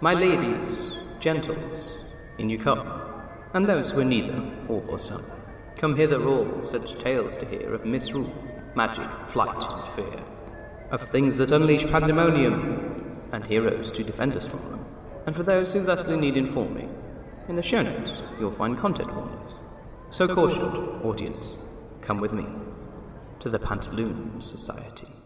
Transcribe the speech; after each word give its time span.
My 0.00 0.14
ladies, 0.14 0.92
gentles, 1.18 1.98
in 2.38 2.48
you 2.48 2.56
come, 2.56 2.88
and 3.52 3.66
those 3.66 3.90
who 3.90 3.98
are 3.98 4.04
neither, 4.04 4.48
all 4.68 4.84
or 4.88 5.00
some. 5.00 5.26
Come 5.74 5.96
hither 5.96 6.24
all 6.24 6.62
such 6.62 6.96
tales 7.00 7.36
to 7.38 7.44
hear 7.44 7.74
of 7.74 7.84
misrule, 7.84 8.32
magic, 8.76 9.10
flight, 9.26 9.60
and 9.60 9.88
fear. 9.96 10.22
Of 10.92 11.02
things 11.02 11.38
that 11.38 11.50
unleash 11.50 11.86
pandemonium, 11.86 13.24
and 13.32 13.44
heroes 13.44 13.90
to 13.90 14.04
defend 14.04 14.36
us 14.36 14.46
from 14.46 14.60
them. 14.70 14.84
And 15.26 15.34
for 15.34 15.42
those 15.42 15.72
who 15.72 15.82
thusly 15.82 16.16
need 16.16 16.36
informing, 16.36 16.94
in 17.48 17.56
the 17.56 17.62
show 17.62 17.82
notes 17.82 18.22
you'll 18.38 18.52
find 18.52 18.78
content 18.78 19.12
warnings. 19.12 19.58
So 20.12 20.28
cautioned, 20.28 21.04
audience, 21.04 21.56
come 22.02 22.20
with 22.20 22.32
me 22.32 22.46
to 23.40 23.50
the 23.50 23.58
Pantaloon 23.58 24.40
Society. 24.44 25.17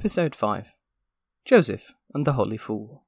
Episode 0.00 0.34
5 0.34 0.72
Joseph 1.44 1.92
and 2.14 2.26
the 2.26 2.32
Holy 2.32 2.56
Fool. 2.56 3.04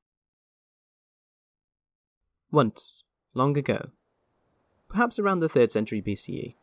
Once, 2.50 3.04
long 3.32 3.56
ago, 3.56 3.92
perhaps 4.90 5.18
around 5.18 5.40
the 5.40 5.48
3rd 5.48 5.72
century 5.72 6.02
BCE, 6.02 6.54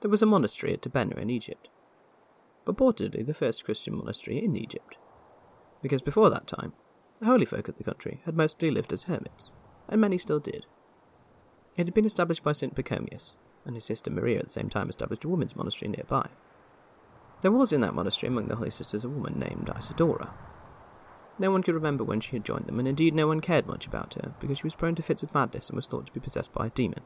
there 0.00 0.10
was 0.10 0.22
a 0.22 0.26
monastery 0.26 0.72
at 0.72 0.80
Tabenna 0.80 1.18
in 1.18 1.28
Egypt. 1.28 1.68
Purportedly 2.64 3.26
the 3.26 3.34
first 3.34 3.66
Christian 3.66 3.98
monastery 3.98 4.42
in 4.42 4.56
Egypt. 4.56 4.96
Because 5.82 6.00
before 6.00 6.30
that 6.30 6.46
time, 6.46 6.72
the 7.18 7.26
holy 7.26 7.44
folk 7.44 7.68
of 7.68 7.76
the 7.76 7.84
country 7.84 8.22
had 8.24 8.34
mostly 8.34 8.70
lived 8.70 8.94
as 8.94 9.02
hermits, 9.02 9.52
and 9.90 10.00
many 10.00 10.16
still 10.16 10.40
did. 10.40 10.64
It 11.76 11.84
had 11.86 11.92
been 11.92 12.06
established 12.06 12.42
by 12.42 12.52
St. 12.52 12.74
Pachomius, 12.74 13.32
and 13.66 13.74
his 13.74 13.84
sister 13.84 14.10
Maria 14.10 14.38
at 14.38 14.46
the 14.46 14.52
same 14.52 14.70
time 14.70 14.88
established 14.88 15.24
a 15.24 15.28
women's 15.28 15.54
monastery 15.54 15.90
nearby. 15.90 16.30
There 17.42 17.52
was 17.52 17.72
in 17.72 17.80
that 17.80 17.94
monastery 17.94 18.28
among 18.28 18.48
the 18.48 18.56
holy 18.56 18.70
sisters 18.70 19.04
a 19.04 19.08
woman 19.08 19.38
named 19.38 19.70
Isidora. 19.76 20.34
No 21.38 21.50
one 21.50 21.62
could 21.62 21.74
remember 21.74 22.04
when 22.04 22.20
she 22.20 22.32
had 22.32 22.44
joined 22.44 22.66
them, 22.66 22.78
and 22.78 22.86
indeed 22.86 23.14
no 23.14 23.26
one 23.26 23.40
cared 23.40 23.66
much 23.66 23.86
about 23.86 24.14
her, 24.14 24.34
because 24.40 24.58
she 24.58 24.64
was 24.64 24.74
prone 24.74 24.94
to 24.96 25.02
fits 25.02 25.22
of 25.22 25.32
madness 25.32 25.70
and 25.70 25.76
was 25.76 25.86
thought 25.86 26.06
to 26.06 26.12
be 26.12 26.20
possessed 26.20 26.52
by 26.52 26.66
a 26.66 26.70
demon. 26.70 27.00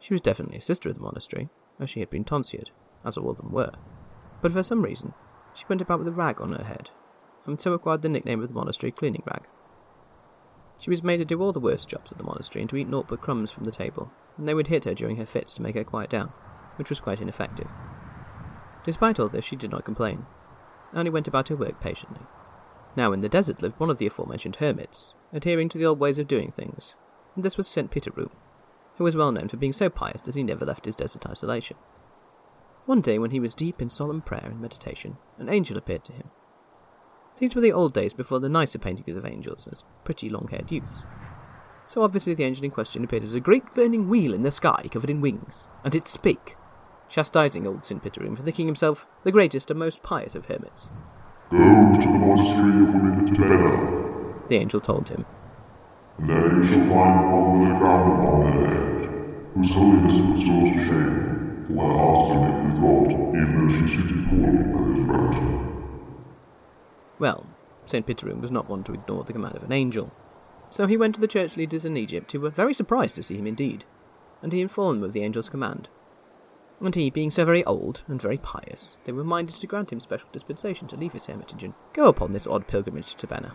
She 0.00 0.12
was 0.12 0.20
definitely 0.20 0.56
a 0.56 0.60
sister 0.60 0.88
of 0.88 0.96
the 0.96 1.02
monastery, 1.02 1.48
as 1.78 1.90
she 1.90 2.00
had 2.00 2.10
been 2.10 2.24
tonsured, 2.24 2.70
as 3.04 3.16
all 3.16 3.30
of 3.30 3.36
them 3.36 3.52
were, 3.52 3.72
but 4.42 4.52
for 4.52 4.62
some 4.62 4.82
reason 4.82 5.14
she 5.54 5.64
went 5.68 5.80
about 5.80 6.00
with 6.00 6.08
a 6.08 6.12
rag 6.12 6.40
on 6.40 6.52
her 6.52 6.64
head, 6.64 6.90
and 7.46 7.60
so 7.60 7.72
acquired 7.72 8.02
the 8.02 8.08
nickname 8.08 8.42
of 8.42 8.48
the 8.48 8.54
monastery 8.54 8.90
cleaning 8.90 9.22
rag. 9.26 9.46
She 10.78 10.90
was 10.90 11.04
made 11.04 11.18
to 11.18 11.24
do 11.24 11.40
all 11.40 11.52
the 11.52 11.60
worst 11.60 11.88
jobs 11.88 12.10
at 12.10 12.18
the 12.18 12.24
monastery 12.24 12.62
and 12.62 12.70
to 12.70 12.76
eat 12.76 12.88
naught 12.88 13.06
but 13.08 13.20
crumbs 13.20 13.52
from 13.52 13.64
the 13.64 13.70
table, 13.70 14.10
and 14.36 14.48
they 14.48 14.54
would 14.54 14.66
hit 14.66 14.84
her 14.84 14.94
during 14.94 15.16
her 15.16 15.26
fits 15.26 15.54
to 15.54 15.62
make 15.62 15.76
her 15.76 15.84
quiet 15.84 16.10
down, 16.10 16.32
which 16.76 16.90
was 16.90 16.98
quite 16.98 17.20
ineffective. 17.20 17.68
Despite 18.84 19.18
all 19.18 19.28
this, 19.28 19.44
she 19.44 19.56
did 19.56 19.70
not 19.70 19.84
complain, 19.84 20.26
only 20.94 21.10
went 21.10 21.26
about 21.26 21.48
her 21.48 21.56
work 21.56 21.80
patiently. 21.80 22.20
Now 22.96 23.12
in 23.12 23.20
the 23.20 23.28
desert 23.28 23.62
lived 23.62 23.80
one 23.80 23.90
of 23.90 23.98
the 23.98 24.06
aforementioned 24.06 24.56
hermits, 24.56 25.14
adhering 25.32 25.68
to 25.70 25.78
the 25.78 25.86
old 25.86 25.98
ways 25.98 26.18
of 26.18 26.28
doing 26.28 26.52
things, 26.52 26.94
and 27.34 27.44
this 27.44 27.56
was 27.56 27.66
St. 27.66 27.90
Piterum, 27.90 28.30
who 28.96 29.04
was 29.04 29.16
well 29.16 29.32
known 29.32 29.48
for 29.48 29.56
being 29.56 29.72
so 29.72 29.90
pious 29.90 30.22
that 30.22 30.34
he 30.34 30.42
never 30.42 30.64
left 30.64 30.84
his 30.84 30.96
desert 30.96 31.26
isolation. 31.26 31.76
One 32.86 33.00
day, 33.00 33.18
when 33.18 33.30
he 33.30 33.40
was 33.40 33.54
deep 33.54 33.80
in 33.80 33.88
solemn 33.88 34.20
prayer 34.20 34.44
and 34.44 34.60
meditation, 34.60 35.16
an 35.38 35.48
angel 35.48 35.76
appeared 35.76 36.04
to 36.04 36.12
him. 36.12 36.30
These 37.38 37.54
were 37.54 37.62
the 37.62 37.72
old 37.72 37.94
days 37.94 38.12
before 38.12 38.38
the 38.38 38.48
nicer 38.48 38.78
paintings 38.78 39.16
of 39.16 39.26
angels 39.26 39.66
as 39.72 39.82
pretty 40.04 40.28
long 40.28 40.48
haired 40.48 40.70
youths. 40.70 41.02
So 41.86 42.02
obviously 42.02 42.34
the 42.34 42.44
angel 42.44 42.64
in 42.64 42.70
question 42.70 43.02
appeared 43.02 43.24
as 43.24 43.34
a 43.34 43.40
great 43.40 43.74
burning 43.74 44.08
wheel 44.08 44.32
in 44.32 44.42
the 44.42 44.50
sky 44.50 44.88
covered 44.90 45.10
in 45.10 45.20
wings, 45.20 45.66
and 45.82 45.94
it 45.94 46.06
spake, 46.06 46.56
chastising 47.14 47.64
old 47.64 47.84
St. 47.84 48.02
Piterum 48.02 48.36
for 48.36 48.42
thinking 48.42 48.66
himself 48.66 49.06
the 49.22 49.30
greatest 49.30 49.70
and 49.70 49.78
most 49.78 50.02
pious 50.02 50.34
of 50.34 50.46
hermits. 50.46 50.90
Go 51.50 51.58
to 51.58 52.00
the 52.00 52.08
monastery 52.08 52.82
of 52.82 52.92
women 52.92 53.26
Tabenna, 53.26 54.48
The 54.48 54.56
angel 54.56 54.80
told 54.80 55.08
him. 55.08 55.24
and 56.18 56.28
there 56.28 56.56
you 56.56 56.62
shall 56.64 56.82
find 56.82 57.32
one 57.32 57.60
with 57.60 57.76
a 57.76 57.78
crown 57.78 58.18
upon 58.18 58.52
her 58.52 58.66
head, 58.66 59.10
whose 59.54 59.74
holiness 59.74 60.14
yours 60.44 60.70
to 60.72 60.84
shame, 60.84 61.64
for 61.68 61.74
her 61.74 61.98
heart 61.98 62.26
is 62.26 62.32
innately 62.34 62.66
with 62.66 62.80
God, 62.80 63.36
even 63.36 63.68
though 63.68 63.74
she 63.74 63.96
treated 63.96 64.28
poorly 64.28 64.62
by 64.72 64.80
those 64.82 65.08
around 65.08 65.34
her. 65.34 65.84
Well, 67.20 67.46
St. 67.86 68.04
Piterum 68.04 68.40
was 68.40 68.50
not 68.50 68.68
one 68.68 68.82
to 68.84 68.92
ignore 68.92 69.22
the 69.22 69.32
command 69.32 69.54
of 69.54 69.62
an 69.62 69.70
angel, 69.72 70.10
so 70.72 70.88
he 70.88 70.96
went 70.96 71.14
to 71.14 71.20
the 71.20 71.28
church 71.28 71.56
leaders 71.56 71.84
in 71.84 71.96
Egypt, 71.96 72.32
who 72.32 72.40
were 72.40 72.50
very 72.50 72.74
surprised 72.74 73.14
to 73.14 73.22
see 73.22 73.36
him 73.36 73.46
indeed, 73.46 73.84
and 74.42 74.52
he 74.52 74.60
informed 74.60 74.98
them 75.00 75.06
of 75.06 75.12
the 75.12 75.22
angel's 75.22 75.48
command. 75.48 75.88
And 76.84 76.94
he, 76.94 77.08
being 77.08 77.30
so 77.30 77.46
very 77.46 77.64
old 77.64 78.02
and 78.08 78.20
very 78.20 78.36
pious, 78.36 78.98
they 79.04 79.12
were 79.12 79.24
minded 79.24 79.54
to 79.54 79.66
grant 79.66 79.90
him 79.90 80.00
special 80.00 80.28
dispensation 80.32 80.86
to 80.88 80.98
leave 80.98 81.14
his 81.14 81.24
hermitage 81.24 81.64
and 81.64 81.72
go 81.94 82.08
upon 82.08 82.32
this 82.32 82.46
odd 82.46 82.66
pilgrimage 82.66 83.14
to 83.14 83.26
Tabenna. 83.26 83.54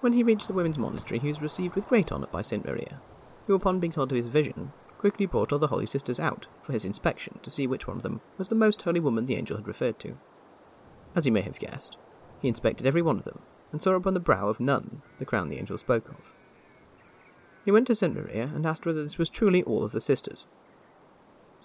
When 0.00 0.14
he 0.14 0.22
reached 0.22 0.48
the 0.48 0.54
women's 0.54 0.78
monastery, 0.78 1.20
he 1.20 1.28
was 1.28 1.42
received 1.42 1.74
with 1.74 1.88
great 1.88 2.10
honour 2.10 2.28
by 2.28 2.40
St. 2.40 2.64
Maria, 2.64 3.02
who, 3.46 3.54
upon 3.54 3.80
being 3.80 3.92
told 3.92 4.12
of 4.12 4.16
his 4.16 4.28
vision, 4.28 4.72
quickly 4.96 5.26
brought 5.26 5.52
all 5.52 5.58
the 5.58 5.66
holy 5.66 5.84
sisters 5.84 6.18
out 6.18 6.46
for 6.62 6.72
his 6.72 6.86
inspection 6.86 7.38
to 7.42 7.50
see 7.50 7.66
which 7.66 7.86
one 7.86 7.98
of 7.98 8.02
them 8.02 8.22
was 8.38 8.48
the 8.48 8.54
most 8.54 8.80
holy 8.80 8.98
woman 9.00 9.26
the 9.26 9.36
angel 9.36 9.58
had 9.58 9.68
referred 9.68 9.98
to. 9.98 10.16
As 11.14 11.26
you 11.26 11.32
may 11.32 11.42
have 11.42 11.58
guessed, 11.58 11.98
he 12.40 12.48
inspected 12.48 12.86
every 12.86 13.02
one 13.02 13.18
of 13.18 13.24
them, 13.24 13.40
and 13.72 13.82
saw 13.82 13.92
upon 13.92 14.14
the 14.14 14.20
brow 14.20 14.48
of 14.48 14.58
none 14.58 15.02
the 15.18 15.26
crown 15.26 15.50
the 15.50 15.58
angel 15.58 15.76
spoke 15.76 16.08
of. 16.08 16.32
He 17.66 17.70
went 17.70 17.86
to 17.88 17.94
St. 17.94 18.14
Maria 18.14 18.50
and 18.54 18.64
asked 18.64 18.86
whether 18.86 19.02
this 19.02 19.18
was 19.18 19.28
truly 19.28 19.62
all 19.64 19.84
of 19.84 19.92
the 19.92 20.00
sisters. 20.00 20.46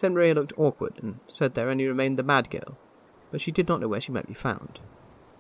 Maria 0.10 0.34
looked 0.34 0.54
awkward 0.58 1.00
and 1.02 1.20
said 1.28 1.54
there 1.54 1.70
only 1.70 1.86
remained 1.86 2.18
the 2.18 2.24
mad 2.24 2.50
girl, 2.50 2.78
but 3.32 3.42
she 3.42 3.52
did 3.52 3.68
not 3.68 3.80
know 3.80 3.88
where 3.88 4.02
she 4.02 4.12
might 4.12 4.28
be 4.28 4.34
found. 4.34 4.80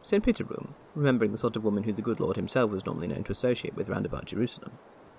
St. 0.01 0.23
Piterum, 0.23 0.73
remembering 0.95 1.31
the 1.31 1.37
sort 1.37 1.55
of 1.55 1.63
woman 1.63 1.83
who 1.83 1.93
the 1.93 2.01
good 2.01 2.19
Lord 2.19 2.35
himself 2.35 2.71
was 2.71 2.85
normally 2.85 3.07
known 3.07 3.23
to 3.25 3.31
associate 3.31 3.75
with 3.75 3.89
round 3.89 4.05
about 4.05 4.25
Jerusalem, 4.25 4.73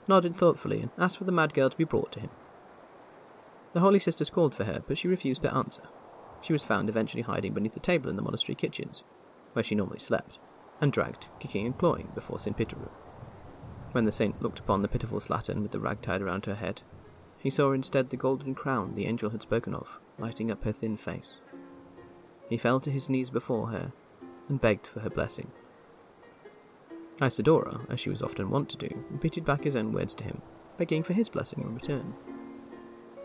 nodded 0.09 0.37
thoughtfully 0.37 0.81
and 0.81 0.91
asked 0.99 1.19
for 1.19 1.25
the 1.25 1.33
mad 1.33 1.55
girl 1.55 1.71
to 1.71 1.77
be 1.77 1.85
brought 1.85 2.13
to 2.13 2.21
him. 2.21 2.31
The 3.73 3.81
holy 3.81 3.99
sisters 3.99 4.31
called 4.31 4.55
for 4.55 4.65
her, 4.65 4.83
but 4.87 4.99
she 4.99 5.09
refused 5.09 5.43
to 5.43 5.55
answer. 5.55 5.83
She 6.41 6.53
was 6.53 6.65
found 6.65 6.89
eventually 6.89 7.23
hiding 7.23 7.55
beneath 7.55 7.75
the 7.75 7.81
table 7.81 8.11
in 8.11 8.17
the 8.17 8.23
monastery 8.23 8.57
kitchens, 8.57 9.05
where 9.53 9.63
she 9.63 9.75
normally 9.75 10.01
slept, 10.01 10.39
and 10.81 10.93
dragged, 10.93 11.29
kicking 11.39 11.65
and 11.65 11.79
clawing, 11.79 12.11
before 12.15 12.39
St. 12.39 12.57
Piterum. 12.57 12.91
When 13.93 14.05
the 14.05 14.13
saint 14.13 14.43
looked 14.43 14.59
upon 14.59 14.83
the 14.83 14.89
pitiful 14.89 15.21
slattern 15.21 15.63
with 15.63 15.71
the 15.71 15.81
rag 15.81 16.03
tied 16.03 16.23
around 16.23 16.47
her 16.47 16.57
head, 16.57 16.83
he 17.43 17.51
saw 17.51 17.73
instead 17.73 18.11
the 18.11 18.17
golden 18.17 18.55
crown 18.55 18.95
the 18.95 19.07
angel 19.07 19.31
had 19.31 19.43
spoken 19.43 19.75
of, 19.75 19.99
lighting 20.19 20.51
up 20.51 20.63
her 20.65 20.73
thin 20.73 20.97
face. 20.97 21.41
He 22.49 22.57
fell 22.57 22.79
to 22.81 22.91
his 22.91 23.09
knees 23.09 23.31
before 23.31 23.69
her, 23.69 23.93
and 24.49 24.61
begged 24.61 24.87
for 24.87 25.01
her 25.01 25.11
blessing. 25.11 25.51
Isidora, 27.21 27.81
as 27.91 27.99
she 27.99 28.11
was 28.11 28.23
often 28.23 28.51
wont 28.51 28.69
to 28.71 28.77
do, 28.77 29.05
repeated 29.11 29.45
back 29.45 29.65
his 29.65 29.77
own 29.77 29.93
words 29.93 30.15
to 30.17 30.25
him, 30.25 30.41
begging 30.79 31.03
for 31.03 31.15
his 31.15 31.29
blessing 31.29 31.61
in 31.63 31.75
return. 31.75 32.15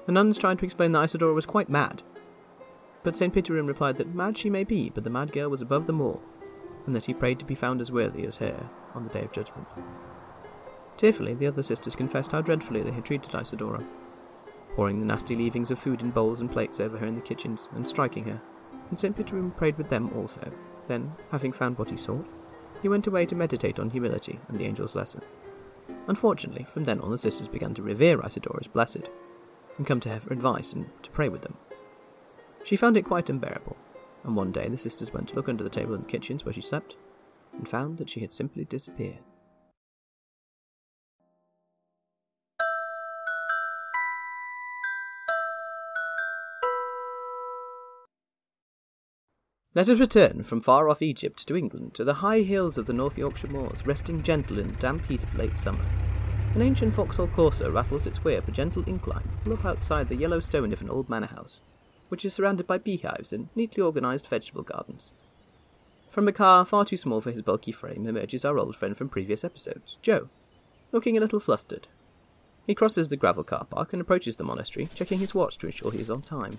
The 0.06 0.12
nuns 0.12 0.38
tried 0.38 0.60
to 0.60 0.66
explain 0.66 0.94
that 0.94 1.04
Isidora 1.04 1.34
was 1.34 1.46
quite 1.46 1.70
mad, 1.70 2.02
but 3.04 3.16
St. 3.16 3.34
Piterum 3.34 3.68
replied 3.68 3.98
that 3.98 4.16
mad 4.16 4.38
she 4.38 4.50
may 4.50 4.64
be, 4.64 4.90
but 4.90 5.04
the 5.04 5.10
mad 5.10 5.32
girl 5.32 5.50
was 5.50 5.62
above 5.62 5.86
them 5.86 6.02
all, 6.02 6.22
and 6.86 6.96
that 6.96 7.06
he 7.06 7.14
prayed 7.14 7.40
to 7.40 7.46
be 7.46 7.56
found 7.56 7.82
as 7.82 7.92
worthy 7.92 8.26
as 8.26 8.38
her 8.38 8.70
on 8.96 9.04
the 9.04 9.14
day 9.14 9.22
of 9.22 9.32
judgment. 9.32 9.68
Tearfully, 10.98 11.36
the 11.36 11.48
other 11.48 11.62
sisters 11.62 11.96
confessed 11.96 12.32
how 12.32 12.42
dreadfully 12.42 12.82
they 12.82 12.92
had 12.92 13.06
treated 13.06 13.36
Isidora, 13.36 13.86
pouring 14.78 15.00
the 15.00 15.06
nasty 15.08 15.34
leavings 15.34 15.72
of 15.72 15.80
food 15.80 16.02
in 16.02 16.12
bowls 16.12 16.40
and 16.40 16.52
plates 16.52 16.80
over 16.80 17.00
her 17.00 17.08
in 17.08 17.16
the 17.16 17.22
kitchens, 17.22 17.68
and 17.74 17.86
striking 17.86 18.24
her, 18.26 18.40
and 18.92 19.00
St. 19.00 19.18
Piterum 19.18 19.58
prayed 19.58 19.76
with 19.76 19.90
them 19.90 20.12
also. 20.16 20.52
Then, 20.88 21.14
having 21.32 21.52
found 21.52 21.80
what 21.80 21.90
he 21.90 21.98
sought, 21.98 22.28
he 22.84 22.88
went 22.88 23.08
away 23.08 23.26
to 23.26 23.36
meditate 23.36 23.80
on 23.80 23.90
humility 23.90 24.40
and 24.48 24.60
the 24.60 24.66
angel's 24.66 24.94
lesson. 24.94 25.24
Unfortunately, 26.08 26.64
from 26.72 26.84
then 26.84 27.02
on 27.02 27.10
the 27.10 27.18
sisters 27.18 27.48
began 27.48 27.74
to 27.74 27.82
revere 27.82 28.22
Isidora 28.24 28.60
as 28.62 28.68
blessed, 28.68 29.10
and 29.80 29.88
come 29.88 30.00
to 30.00 30.10
her 30.10 30.20
for 30.20 30.32
advice 30.32 30.74
and 30.74 30.88
to 31.02 31.10
pray 31.10 31.28
with 31.28 31.42
them. 31.42 31.58
She 32.64 32.76
found 32.76 32.98
it 32.98 33.02
quite 33.02 33.32
unbearable, 33.32 33.78
and 34.24 34.36
one 34.36 34.52
day 34.52 34.70
the 34.70 34.78
sisters 34.78 35.12
went 35.12 35.30
to 35.30 35.36
look 35.36 35.50
under 35.50 35.64
the 35.64 35.72
table 35.72 35.96
in 35.96 36.02
the 36.02 36.08
kitchens 36.08 36.46
where 36.46 36.54
she 36.54 36.62
slept, 36.62 36.96
and 37.52 37.68
found 37.68 37.98
that 37.98 38.12
she 38.12 38.20
had 38.20 38.32
simply 38.32 38.64
disappeared. 38.64 39.24
Let 49.78 49.90
us 49.90 50.00
return 50.00 50.42
from 50.42 50.62
far 50.62 50.90
off 50.90 51.04
Egypt 51.04 51.48
to 51.48 51.56
England, 51.56 51.94
to 51.94 52.04
the 52.04 52.16
high 52.16 52.40
hills 52.40 52.80
of 52.80 52.88
the 52.88 52.94
North 52.94 53.16
Yorkshire 53.16 53.50
moors, 53.50 53.86
resting 53.86 54.24
gentle 54.24 54.58
in 54.58 54.70
the 54.70 54.74
damp 54.74 55.06
heat 55.06 55.22
of 55.22 55.36
late 55.36 55.56
summer. 55.56 55.86
An 56.56 56.64
ancient 56.64 56.96
Vauxhall 56.96 57.28
Corsa 57.28 57.72
rattles 57.72 58.08
its 58.08 58.24
way 58.24 58.38
up 58.38 58.48
a 58.48 58.52
gentle 58.52 58.84
incline, 58.86 59.30
up 59.46 59.64
outside 59.64 60.10
the 60.10 60.16
yellow 60.16 60.40
stone 60.40 60.74
of 60.74 60.82
an 60.82 60.90
old 60.90 61.10
manor 61.10 61.28
house, 61.28 61.62
which 62.10 62.26
is 62.26 62.34
surrounded 62.34 62.66
by 62.66 62.80
beehives 62.80 63.32
and 63.32 63.50
neatly 63.54 63.84
organised 63.84 64.26
vegetable 64.28 64.64
gardens. 64.64 65.14
From 66.10 66.28
a 66.28 66.32
car 66.32 66.66
far 66.66 66.84
too 66.84 66.98
small 66.98 67.22
for 67.22 67.30
his 67.30 67.44
bulky 67.44 67.72
frame 67.72 68.08
emerges 68.08 68.44
our 68.44 68.58
old 68.58 68.76
friend 68.76 68.98
from 68.98 69.10
previous 69.10 69.44
episodes, 69.44 70.00
Joe, 70.02 70.30
looking 70.92 71.16
a 71.18 71.22
little 71.22 71.40
flustered. 71.40 71.88
He 72.66 72.74
crosses 72.74 73.10
the 73.10 73.16
gravel 73.16 73.44
car 73.44 73.66
park 73.66 73.94
and 73.94 74.02
approaches 74.02 74.38
the 74.38 74.44
monastery, 74.44 74.90
checking 74.96 75.20
his 75.20 75.36
watch 75.36 75.60
to 75.60 75.68
ensure 75.68 75.92
he 75.92 76.00
is 76.00 76.10
on 76.10 76.24
time. 76.24 76.58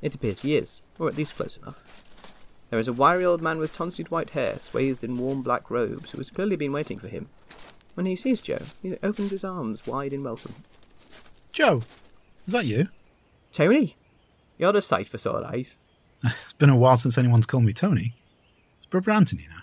It 0.00 0.14
appears 0.14 0.40
he 0.40 0.56
is, 0.56 0.80
or 0.98 1.06
at 1.06 1.18
least 1.18 1.36
close 1.36 1.58
enough. 1.58 2.05
There 2.70 2.78
is 2.78 2.88
a 2.88 2.92
wiry 2.92 3.24
old 3.24 3.42
man 3.42 3.58
with 3.58 3.74
tonsured 3.74 4.10
white 4.10 4.30
hair, 4.30 4.58
swathed 4.58 5.04
in 5.04 5.16
warm 5.18 5.42
black 5.42 5.70
robes, 5.70 6.10
who 6.10 6.18
has 6.18 6.30
clearly 6.30 6.56
been 6.56 6.72
waiting 6.72 6.98
for 6.98 7.08
him. 7.08 7.28
When 7.94 8.06
he 8.06 8.16
sees 8.16 8.40
Joe, 8.40 8.58
he 8.82 8.96
opens 9.02 9.30
his 9.30 9.44
arms 9.44 9.86
wide 9.86 10.12
in 10.12 10.24
welcome. 10.24 10.54
Joe, 11.52 11.82
is 12.46 12.52
that 12.52 12.66
you? 12.66 12.88
Tony, 13.52 13.96
you're 14.58 14.76
a 14.76 14.82
sight 14.82 15.08
for 15.08 15.18
sore 15.18 15.44
eyes. 15.44 15.78
It's 16.24 16.52
been 16.52 16.70
a 16.70 16.76
while 16.76 16.96
since 16.96 17.18
anyone's 17.18 17.46
called 17.46 17.64
me 17.64 17.72
Tony. 17.72 18.14
It's 18.78 18.86
Brother 18.86 19.12
Anthony 19.12 19.46
now. 19.48 19.62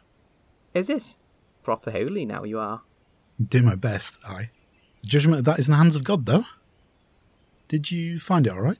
Is 0.73 0.89
it? 0.89 1.15
Proper 1.63 1.91
holy 1.91 2.25
now 2.25 2.43
you 2.43 2.59
are. 2.59 2.81
Do 3.43 3.61
my 3.61 3.75
best, 3.75 4.19
I. 4.25 4.49
The 5.01 5.07
judgment 5.07 5.39
of 5.39 5.45
that 5.45 5.59
is 5.59 5.67
in 5.67 5.71
the 5.71 5.77
hands 5.77 5.95
of 5.95 6.03
God, 6.03 6.25
though. 6.25 6.45
Did 7.67 7.91
you 7.91 8.19
find 8.19 8.47
it 8.47 8.51
all 8.51 8.61
right? 8.61 8.77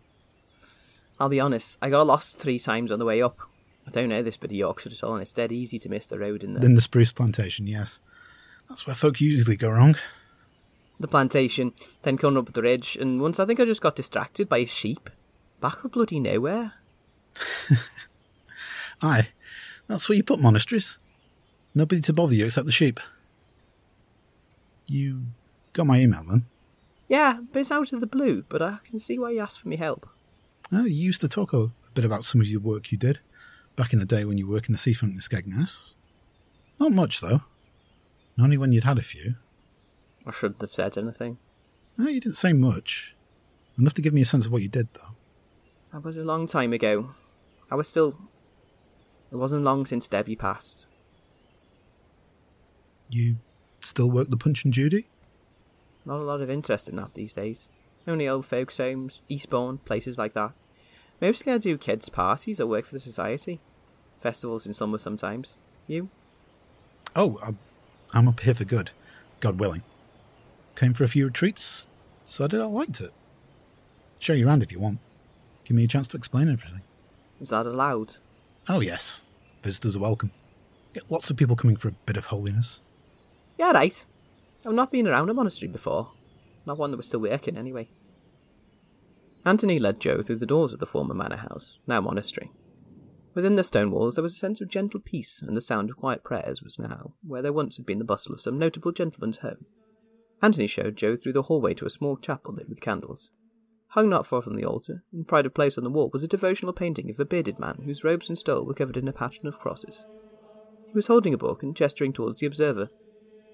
I'll 1.19 1.30
be 1.30 1.40
honest, 1.40 1.78
I 1.81 1.90
got 1.90 2.08
lost 2.08 2.38
three 2.38 2.60
times 2.60 2.92
on 2.92 3.00
the 3.00 3.06
way 3.06 3.22
up. 3.22 3.40
I 3.88 3.91
don't 3.91 4.09
know 4.09 4.21
this 4.21 4.38
bit 4.38 4.51
of 4.51 4.57
Yorkshire 4.57 4.89
at 4.91 5.03
all, 5.03 5.13
and 5.13 5.21
it's 5.21 5.33
dead 5.33 5.51
easy 5.51 5.77
to 5.80 5.89
miss 5.89 6.07
the 6.07 6.19
road 6.19 6.44
in 6.44 6.53
there. 6.53 6.63
In 6.63 6.75
the 6.75 6.81
spruce 6.81 7.12
plantation, 7.12 7.68
yes. 7.68 8.00
That's 8.69 8.88
where 8.88 8.95
folk 8.95 9.19
usually 9.19 9.57
go 9.57 9.69
wrong. 9.69 9.95
the 11.00 11.07
plantation, 11.07 11.74
then 12.03 12.18
coming 12.18 12.38
up 12.38 12.53
the 12.53 12.62
ridge, 12.62 12.95
and 12.95 13.21
once 13.21 13.39
I 13.39 13.45
think 13.45 13.59
I 13.59 13.65
just 13.65 13.81
got 13.81 13.95
distracted 13.95 14.47
by 14.47 14.59
a 14.59 14.65
sheep. 14.65 15.09
Back 15.59 15.83
of 15.83 15.91
bloody 15.91 16.19
nowhere. 16.19 16.74
Aye, 19.01 19.30
that's 19.88 20.07
where 20.07 20.15
you 20.15 20.24
put 20.24 20.39
monasteries. 20.39 20.97
Nobody 21.75 22.01
to 22.01 22.13
bother 22.13 22.33
you 22.33 22.45
except 22.45 22.65
the 22.65 22.71
sheep. 22.71 23.00
You 24.88 25.24
got 25.74 25.88
my 25.88 26.00
email 26.00 26.24
then? 26.30 26.45
Yeah, 27.09 27.39
but 27.51 27.59
it's 27.59 27.71
out 27.71 27.91
of 27.94 28.00
the 28.00 28.07
blue, 28.07 28.44
but 28.47 28.62
I 28.62 28.77
can 28.89 29.00
see 29.00 29.18
why 29.19 29.31
you 29.31 29.39
asked 29.39 29.62
for 29.62 29.68
me 29.68 29.75
help. 29.75 30.07
Oh, 30.71 30.85
you 30.85 30.95
used 30.95 31.21
to 31.21 31.27
talk 31.27 31.53
a, 31.53 31.57
a 31.57 31.71
bit 31.94 32.06
about 32.06 32.24
some 32.24 32.41
of 32.41 32.47
your 32.47 32.62
work 32.62 32.91
you 32.91 32.97
did 32.97 33.19
back 33.75 33.94
in 33.94 34.00
the 34.00 34.06
day 34.06 34.25
when 34.25 34.38
you 34.38 34.48
worked 34.48 34.68
in 34.68 34.72
the 34.72 34.78
seafront 34.78 35.14
in 35.14 35.20
Skegness. 35.20 35.94
Not 36.80 36.92
much, 36.92 37.22
though. 37.22 37.42
Only 38.40 38.58
when 38.58 38.72
you'd 38.72 38.84
had 38.84 38.98
a 38.98 39.04
few. 39.04 39.36
I 40.25 40.31
shouldn't 40.31 40.62
have 40.62 40.74
said 40.74 40.98
anything. 40.98 41.38
No, 41.98 42.08
you 42.08 42.20
didn't 42.20 42.38
say 42.38 42.54
much. 42.54 43.16
Enough 43.78 43.94
to 43.96 44.02
give 44.02 44.14
me 44.14 44.22
a 44.22 44.25
sense 44.25 44.46
of 44.46 44.52
what 44.52 44.62
you 44.62 44.70
did, 44.70 44.88
though. 44.94 45.16
That 45.92 46.04
was 46.04 46.18
a 46.18 46.24
long 46.24 46.48
time 46.48 46.74
ago. 46.74 47.12
I 47.70 47.75
was 47.75 47.88
still. 47.88 48.18
It 49.31 49.36
wasn't 49.36 49.64
long 49.64 49.86
since 49.86 50.08
Debbie 50.08 50.36
passed. 50.36 50.88
You 53.10 53.38
still 53.80 54.10
work 54.10 54.30
the 54.30 54.38
Punch 54.38 54.64
and 54.64 54.74
Judy? 54.74 55.08
Not 56.06 56.19
a 56.19 56.24
lot 56.24 56.42
of 56.42 56.50
interest 56.50 56.90
in 56.90 56.96
that 56.98 57.14
these 57.14 57.34
days. 57.34 57.69
Only 58.08 58.28
old 58.28 58.46
folks' 58.46 58.78
homes, 58.78 59.22
Eastbourne, 59.30 59.78
places 59.80 60.18
like 60.18 60.34
that. 60.34 60.54
Mostly 61.21 61.54
I 61.54 61.57
do 61.57 61.77
kids' 61.77 62.10
parties 62.10 62.60
or 62.60 62.68
work 62.68 62.86
for 62.86 62.94
the 62.94 63.00
society. 63.00 63.60
Festivals 64.21 64.65
in 64.65 64.74
summer 64.74 64.98
sometimes. 64.98 65.57
You? 65.88 66.10
Oh, 67.15 67.38
I'm- 67.44 67.60
I'm 68.13 68.27
up 68.27 68.39
here 68.42 68.56
for 68.56 68.65
good, 68.65 68.92
God 69.39 69.60
willing. 69.60 69.83
Came 70.75 70.94
for 70.94 71.04
a 71.04 71.07
few 71.07 71.25
retreats, 71.25 71.88
decided 72.25 72.62
I 72.62 72.65
liked 72.65 73.01
it. 73.01 73.13
Show 74.19 74.33
you 74.33 74.48
around 74.48 74.63
if 74.63 74.71
you 74.71 74.80
want. 74.80 75.00
Give 75.65 75.75
me 75.75 75.83
a 75.83 75.88
chance 75.88 76.07
to 76.10 76.18
explain 76.18 76.50
everything. 76.50 76.81
Is 77.42 77.50
that 77.50 77.66
allowed? 77.66 78.18
Oh, 78.69 78.80
yes. 78.80 79.25
Visitors 79.63 79.95
are 79.95 80.00
welcome. 80.00 80.31
Get 80.94 81.09
lots 81.12 81.30
of 81.30 81.38
people 81.38 81.56
coming 81.56 81.75
for 81.75 81.89
a 81.89 81.95
bit 82.06 82.18
of 82.18 82.25
holiness. 82.27 82.81
Yeah, 83.57 83.71
right. 83.71 84.06
I've 84.66 84.74
not 84.74 84.92
been 84.92 85.07
around 85.07 85.30
a 85.30 85.33
monastery 85.33 85.69
before. 85.71 86.12
Not 86.66 86.77
one 86.77 86.92
that 86.92 86.98
was 86.98 87.07
still 87.07 87.19
working, 87.19 87.57
anyway. 87.57 87.89
Anthony 89.45 89.78
led 89.78 90.00
Joe 90.00 90.22
through 90.22 90.38
the 90.38 90.45
doors 90.45 90.72
of 90.72 90.80
the 90.80 90.86
former 90.86 91.13
manor 91.13 91.38
house, 91.38 91.80
now 91.86 92.00
monastery. 92.00 92.51
Within 93.34 93.56
the 93.56 93.63
stone 93.63 93.92
walls 93.92 94.16
there 94.16 94.24
was 94.24 94.36
a 94.36 94.38
sense 94.38 94.62
of 94.62 94.69
gentle 94.69 95.00
peace, 95.00 95.42
and 95.42 95.57
the 95.57 95.62
sound 95.62 95.90
of 95.90 95.98
quiet 95.98 96.24
prayers 96.24 96.62
was 96.62 96.80
now 96.80 97.13
where 97.25 97.42
there 97.42 97.51
once 97.51 97.78
had 97.78 97.86
been 97.86 98.00
the 98.00 98.06
bustle 98.06 98.34
of 98.34 98.42
some 98.42 98.57
notable 98.57 98.92
gentleman's 98.92 99.38
home. 99.38 99.66
Anthony 100.42 100.68
showed 100.68 100.95
Joe 100.95 101.16
through 101.16 101.34
the 101.34 101.44
hallway 101.44 101.74
to 101.74 101.86
a 101.86 101.90
small 101.90 102.16
chapel 102.18 102.54
lit 102.54 102.69
with 102.69 102.81
candles. 102.81 103.31
Hung 103.90 104.10
not 104.10 104.25
far 104.25 104.42
from 104.42 104.56
the 104.56 104.66
altar, 104.66 105.04
in 105.13 105.25
pride 105.25 105.45
of 105.45 105.54
place 105.54 105.78
on 105.78 105.84
the 105.84 105.90
wall, 105.90 106.10
was 106.12 106.24
a 106.24 106.28
devotional 106.28 106.74
painting 106.74 107.10
of 107.10 107.19
a 107.19 107.25
bearded 107.25 107.60
man 107.60 107.81
whose 107.86 108.04
robes 108.04 108.30
and 108.30 108.38
stole 108.38 108.66
were 108.66 108.74
covered 108.74 108.98
in 108.98 109.07
a 109.07 109.13
pattern 109.13 109.48
of 109.48 109.60
crosses. 109.60 110.06
He 110.88 110.94
was 110.94 111.07
holding 111.07 111.34
a 111.34 111.38
book 111.38 111.63
and 111.63 111.75
gesturing 111.75 112.13
towards 112.13 112.40
the 112.40 112.45
observer. 112.45 112.90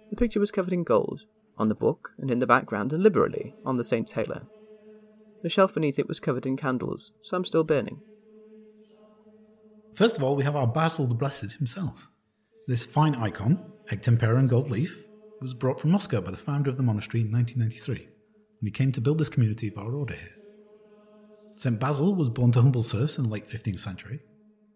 The 0.10 0.16
picture 0.16 0.40
was 0.40 0.52
covered 0.52 0.74
in 0.74 0.84
gold, 0.84 1.22
on 1.58 1.70
the 1.70 1.76
book 1.76 2.12
and 2.18 2.32
in 2.32 2.40
the 2.40 2.48
background, 2.48 2.94
and 2.94 3.04
liberally 3.04 3.56
on 3.66 3.78
the 3.78 3.84
saint's 3.84 4.14
halo. 4.14 4.48
The 5.42 5.50
shelf 5.50 5.74
beneath 5.74 6.00
it 6.00 6.08
was 6.08 6.20
covered 6.20 6.46
in 6.46 6.58
candles, 6.58 7.14
some 7.22 7.46
still 7.46 7.64
burning. 7.64 8.02
First 9.94 10.18
of 10.18 10.24
all, 10.24 10.36
we 10.36 10.44
have 10.44 10.56
our 10.56 10.68
Basil 10.68 11.08
the 11.08 11.16
Blessed 11.16 11.54
himself. 11.54 12.10
This 12.68 12.86
fine 12.86 13.16
icon, 13.16 13.64
egg 13.92 14.02
tempera 14.02 14.38
and 14.38 14.50
gold 14.50 14.70
leaf, 14.70 15.04
was 15.42 15.54
brought 15.54 15.80
from 15.80 15.92
Moscow 15.92 16.22
by 16.22 16.32
the 16.32 16.38
founder 16.38 16.70
of 16.70 16.78
the 16.78 16.84
monastery 16.84 17.22
in 17.22 17.32
1993, 17.32 18.08
when 18.60 18.68
he 18.68 18.72
came 18.72 18.92
to 18.92 19.02
build 19.02 19.18
this 19.18 19.30
community 19.30 19.70
of 19.70 19.78
our 19.78 19.96
order 19.96 20.14
here. 20.14 20.36
St. 21.56 21.80
Basil 21.80 22.16
was 22.16 22.30
born 22.30 22.52
to 22.54 22.62
humble 22.62 22.84
serfs 22.84 23.18
in 23.18 23.24
the 23.24 23.30
late 23.30 23.50
15th 23.50 23.80
century 23.80 24.20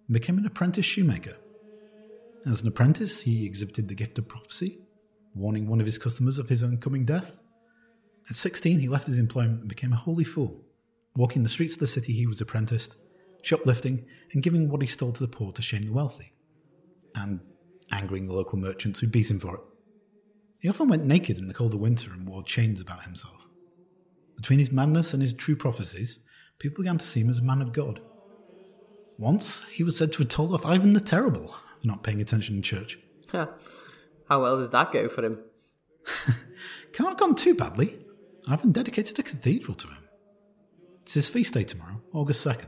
and 0.07 0.13
became 0.13 0.37
an 0.37 0.45
apprentice 0.45 0.85
shoemaker. 0.85 1.37
As 2.45 2.61
an 2.61 2.67
apprentice, 2.67 3.21
he 3.21 3.45
exhibited 3.45 3.87
the 3.87 3.95
gift 3.95 4.17
of 4.17 4.27
prophecy, 4.27 4.79
warning 5.33 5.67
one 5.67 5.79
of 5.79 5.85
his 5.85 5.97
customers 5.97 6.39
of 6.39 6.49
his 6.49 6.63
oncoming 6.63 7.05
death. 7.05 7.37
At 8.29 8.35
16, 8.35 8.79
he 8.79 8.87
left 8.87 9.07
his 9.07 9.19
employment 9.19 9.61
and 9.61 9.69
became 9.69 9.93
a 9.93 9.97
holy 9.97 10.23
fool, 10.23 10.61
walking 11.15 11.43
the 11.43 11.49
streets 11.49 11.75
of 11.75 11.81
the 11.81 11.87
city 11.87 12.13
he 12.13 12.27
was 12.27 12.41
apprenticed, 12.41 12.95
shoplifting, 13.41 14.05
and 14.31 14.41
giving 14.41 14.69
what 14.69 14.81
he 14.81 14.87
stole 14.87 15.11
to 15.11 15.23
the 15.23 15.27
poor 15.27 15.51
to 15.51 15.61
shame 15.61 15.83
the 15.83 15.93
wealthy, 15.93 16.33
and 17.15 17.41
angering 17.91 18.27
the 18.27 18.33
local 18.33 18.57
merchants 18.57 18.99
who 18.99 19.07
beat 19.07 19.29
him 19.29 19.39
for 19.39 19.55
it. 19.55 19.61
He 20.59 20.69
often 20.69 20.87
went 20.87 21.05
naked 21.05 21.37
in 21.37 21.47
the 21.47 21.53
colder 21.53 21.77
winter 21.77 22.11
and 22.13 22.27
wore 22.27 22.43
chains 22.43 22.79
about 22.79 23.03
himself. 23.03 23.45
Between 24.37 24.59
his 24.59 24.71
madness 24.71 25.13
and 25.13 25.21
his 25.21 25.33
true 25.33 25.55
prophecies, 25.55 26.19
people 26.59 26.83
began 26.83 26.97
to 26.97 27.05
see 27.05 27.19
him 27.19 27.29
as 27.29 27.39
a 27.39 27.43
man 27.43 27.61
of 27.61 27.73
God. 27.73 27.99
Once, 29.17 29.63
he 29.71 29.83
was 29.83 29.97
said 29.97 30.11
to 30.13 30.19
have 30.19 30.29
told 30.29 30.53
off 30.53 30.65
Ivan 30.65 30.93
the 30.93 30.99
Terrible 30.99 31.49
for 31.81 31.87
not 31.87 32.03
paying 32.03 32.21
attention 32.21 32.55
in 32.55 32.61
church. 32.61 32.97
How 33.31 34.41
well 34.41 34.57
does 34.57 34.71
that 34.71 34.91
go 34.91 35.09
for 35.09 35.23
him? 35.23 35.39
Can't 36.93 37.09
have 37.09 37.17
gone 37.17 37.35
too 37.35 37.53
badly. 37.53 37.99
Ivan 38.47 38.71
dedicated 38.73 39.17
a 39.19 39.23
cathedral 39.23 39.75
to 39.75 39.87
him. 39.87 40.03
It's 41.01 41.13
his 41.13 41.29
feast 41.29 41.53
day 41.53 41.63
tomorrow, 41.63 42.01
August 42.13 42.45
2nd, 42.45 42.67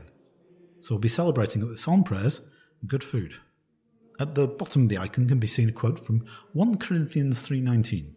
so 0.80 0.94
we'll 0.94 1.00
be 1.00 1.08
celebrating 1.08 1.60
it 1.62 1.66
with 1.66 1.78
psalm 1.78 2.02
prayers 2.02 2.40
and 2.80 2.88
good 2.88 3.04
food. 3.04 3.34
At 4.18 4.34
the 4.34 4.48
bottom 4.48 4.84
of 4.84 4.88
the 4.88 4.98
icon 4.98 5.28
can 5.28 5.38
be 5.38 5.46
seen 5.46 5.68
a 5.68 5.72
quote 5.72 5.98
from 5.98 6.24
1 6.54 6.78
Corinthians 6.78 7.42
3:19. 7.42 8.14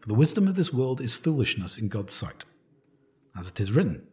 For 0.00 0.08
the 0.08 0.14
wisdom 0.14 0.48
of 0.48 0.56
this 0.56 0.72
world 0.72 1.00
is 1.00 1.14
foolishness 1.14 1.78
in 1.78 1.88
God's 1.88 2.12
sight. 2.12 2.44
As 3.34 3.48
it 3.48 3.58
is 3.58 3.72
written, 3.72 4.06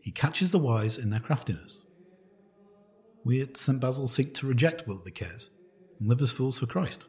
he 0.00 0.10
catches 0.10 0.50
the 0.50 0.58
wise 0.58 0.96
in 0.96 1.10
their 1.10 1.20
craftiness. 1.20 1.82
We 3.24 3.42
at 3.42 3.58
St. 3.58 3.78
Basil 3.78 4.08
seek 4.08 4.32
to 4.34 4.46
reject 4.46 4.86
worldly 4.86 5.12
cares 5.12 5.50
and 5.98 6.08
live 6.08 6.22
as 6.22 6.32
fools 6.32 6.58
for 6.58 6.66
Christ, 6.66 7.08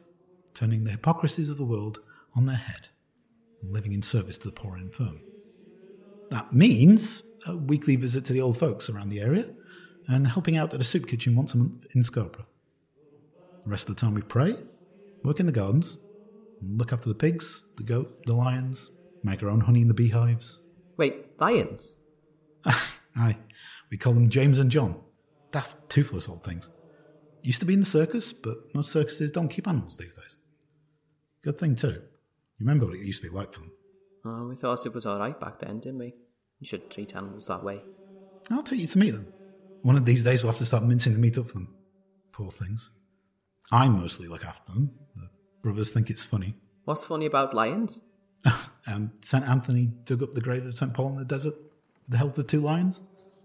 turning 0.52 0.84
the 0.84 0.90
hypocrisies 0.90 1.48
of 1.48 1.56
the 1.56 1.64
world 1.64 2.00
on 2.34 2.44
their 2.44 2.56
head 2.56 2.88
living 3.62 3.92
in 3.92 4.02
service 4.02 4.38
to 4.38 4.48
the 4.48 4.52
poor 4.52 4.74
and 4.74 4.84
infirm. 4.84 5.20
That 6.30 6.52
means 6.52 7.22
a 7.46 7.56
weekly 7.56 7.96
visit 7.96 8.24
to 8.26 8.32
the 8.32 8.40
old 8.40 8.58
folks 8.58 8.88
around 8.88 9.08
the 9.08 9.20
area 9.20 9.46
and 10.08 10.26
helping 10.26 10.56
out 10.56 10.74
at 10.74 10.80
a 10.80 10.84
soup 10.84 11.06
kitchen 11.06 11.36
once 11.36 11.54
a 11.54 11.58
month 11.58 11.86
in 11.94 12.02
Scarborough. 12.02 12.46
The 13.64 13.70
rest 13.70 13.88
of 13.88 13.96
the 13.96 14.00
time 14.00 14.14
we 14.14 14.22
pray, 14.22 14.56
work 15.22 15.40
in 15.40 15.46
the 15.46 15.52
gardens, 15.52 15.98
look 16.62 16.92
after 16.92 17.08
the 17.08 17.14
pigs, 17.14 17.64
the 17.76 17.82
goat, 17.82 18.24
the 18.26 18.34
lions, 18.34 18.90
make 19.22 19.42
our 19.42 19.50
own 19.50 19.60
honey 19.60 19.82
in 19.82 19.88
the 19.88 19.94
beehives. 19.94 20.60
Wait, 20.96 21.26
lions? 21.40 21.96
Aye, 23.16 23.36
we 23.90 23.96
call 23.96 24.12
them 24.12 24.28
James 24.28 24.58
and 24.58 24.70
John. 24.70 25.00
Daft, 25.52 25.88
toothless 25.88 26.28
old 26.28 26.42
things. 26.42 26.70
Used 27.42 27.60
to 27.60 27.66
be 27.66 27.74
in 27.74 27.80
the 27.80 27.86
circus, 27.86 28.32
but 28.32 28.56
most 28.74 28.92
circuses 28.92 29.30
don't 29.30 29.48
keep 29.48 29.68
animals 29.68 29.96
these 29.96 30.16
days. 30.16 30.36
Good 31.42 31.58
thing, 31.58 31.74
too. 31.74 32.02
You 32.58 32.66
remember 32.66 32.86
what 32.86 32.94
it 32.96 33.00
used 33.06 33.22
to 33.22 33.30
be 33.30 33.34
like 33.36 33.52
for 33.52 33.60
them. 33.60 33.72
Oh, 34.24 34.48
we 34.48 34.56
thought 34.56 34.84
it 34.84 34.94
was 34.94 35.06
alright 35.06 35.38
back 35.38 35.60
then, 35.60 35.80
didn't 35.80 35.98
we? 35.98 36.14
You 36.60 36.66
should 36.66 36.90
treat 36.90 37.14
animals 37.14 37.46
that 37.46 37.62
way. 37.62 37.80
I'll 38.50 38.62
take 38.62 38.80
you 38.80 38.86
to 38.86 38.98
meet 38.98 39.10
them. 39.12 39.32
One 39.82 39.96
of 39.96 40.04
these 40.04 40.24
days 40.24 40.42
we'll 40.42 40.52
have 40.52 40.58
to 40.58 40.66
start 40.66 40.84
mincing 40.84 41.12
the 41.12 41.18
meat 41.20 41.38
up 41.38 41.46
for 41.46 41.54
them. 41.54 41.74
Poor 42.32 42.50
things. 42.50 42.90
I 43.70 43.88
mostly 43.88 44.26
look 44.26 44.44
after 44.44 44.72
them. 44.72 44.90
The 45.14 45.28
brothers 45.62 45.90
think 45.90 46.10
it's 46.10 46.24
funny. 46.24 46.56
What's 46.84 47.04
funny 47.06 47.26
about 47.26 47.54
lions? 47.54 48.00
Um, 48.86 49.12
St. 49.20 49.46
Anthony 49.46 49.88
dug 50.04 50.22
up 50.22 50.32
the 50.32 50.40
grave 50.40 50.64
of 50.64 50.72
St. 50.72 50.94
Paul 50.94 51.10
in 51.10 51.18
the 51.18 51.24
desert 51.26 51.52
with 51.54 52.10
the 52.12 52.16
help 52.16 52.38
of 52.38 52.46
two 52.46 52.62
lions. 52.62 53.02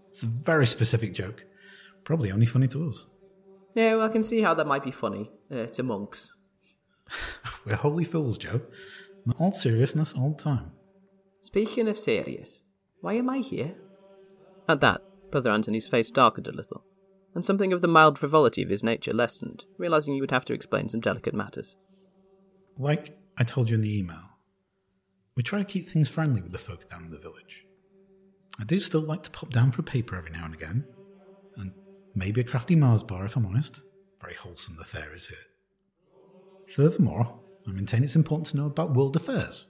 It's 0.08 0.22
a 0.22 0.26
very 0.26 0.66
specific 0.66 1.12
joke. 1.12 1.44
Probably 2.04 2.32
only 2.32 2.46
funny 2.46 2.66
to 2.68 2.88
us. 2.88 3.04
No, 3.74 4.00
I 4.00 4.08
can 4.08 4.22
see 4.22 4.40
how 4.40 4.54
that 4.54 4.66
might 4.66 4.84
be 4.84 4.90
funny 4.90 5.30
uh, 5.54 5.66
to 5.66 5.82
monks. 5.82 6.32
We're 7.66 7.76
holy 7.76 8.04
fools, 8.04 8.38
Joe. 8.38 8.62
Not 9.26 9.40
all 9.40 9.52
seriousness 9.52 10.12
all 10.12 10.30
the 10.30 10.42
time. 10.42 10.72
Speaking 11.40 11.88
of 11.88 11.98
serious, 11.98 12.62
why 13.00 13.14
am 13.14 13.30
I 13.30 13.38
here? 13.38 13.74
At 14.68 14.80
that, 14.80 15.02
Brother 15.30 15.50
Anthony's 15.50 15.88
face 15.88 16.10
darkened 16.10 16.48
a 16.48 16.52
little, 16.52 16.84
and 17.34 17.44
something 17.44 17.72
of 17.72 17.80
the 17.80 17.88
mild 17.88 18.18
frivolity 18.18 18.62
of 18.62 18.70
his 18.70 18.82
nature 18.82 19.12
lessened, 19.12 19.64
realizing 19.78 20.14
he 20.14 20.20
would 20.20 20.30
have 20.30 20.44
to 20.46 20.52
explain 20.52 20.88
some 20.88 21.00
delicate 21.00 21.34
matters. 21.34 21.76
Like 22.78 23.18
I 23.36 23.44
told 23.44 23.68
you 23.68 23.74
in 23.74 23.80
the 23.80 23.98
email, 23.98 24.30
we 25.36 25.42
try 25.42 25.58
to 25.58 25.64
keep 25.64 25.88
things 25.88 26.08
friendly 26.08 26.40
with 26.40 26.52
the 26.52 26.58
folk 26.58 26.88
down 26.88 27.04
in 27.04 27.10
the 27.10 27.18
village. 27.18 27.66
I 28.60 28.64
do 28.64 28.78
still 28.78 29.00
like 29.00 29.22
to 29.24 29.30
pop 29.30 29.50
down 29.50 29.72
for 29.72 29.80
a 29.80 29.84
paper 29.84 30.16
every 30.16 30.30
now 30.30 30.44
and 30.44 30.54
again, 30.54 30.86
and 31.56 31.72
maybe 32.14 32.40
a 32.40 32.44
crafty 32.44 32.76
Mars 32.76 33.02
bar 33.02 33.24
if 33.24 33.36
I'm 33.36 33.46
honest. 33.46 33.80
Very 34.20 34.34
wholesome 34.34 34.76
the 34.76 34.84
fare 34.84 35.14
is 35.14 35.26
here. 35.28 35.38
Furthermore, 36.68 37.40
I 37.66 37.70
maintain 37.70 38.04
it's 38.04 38.16
important 38.16 38.46
to 38.48 38.56
know 38.56 38.66
about 38.66 38.94
world 38.94 39.16
affairs, 39.16 39.66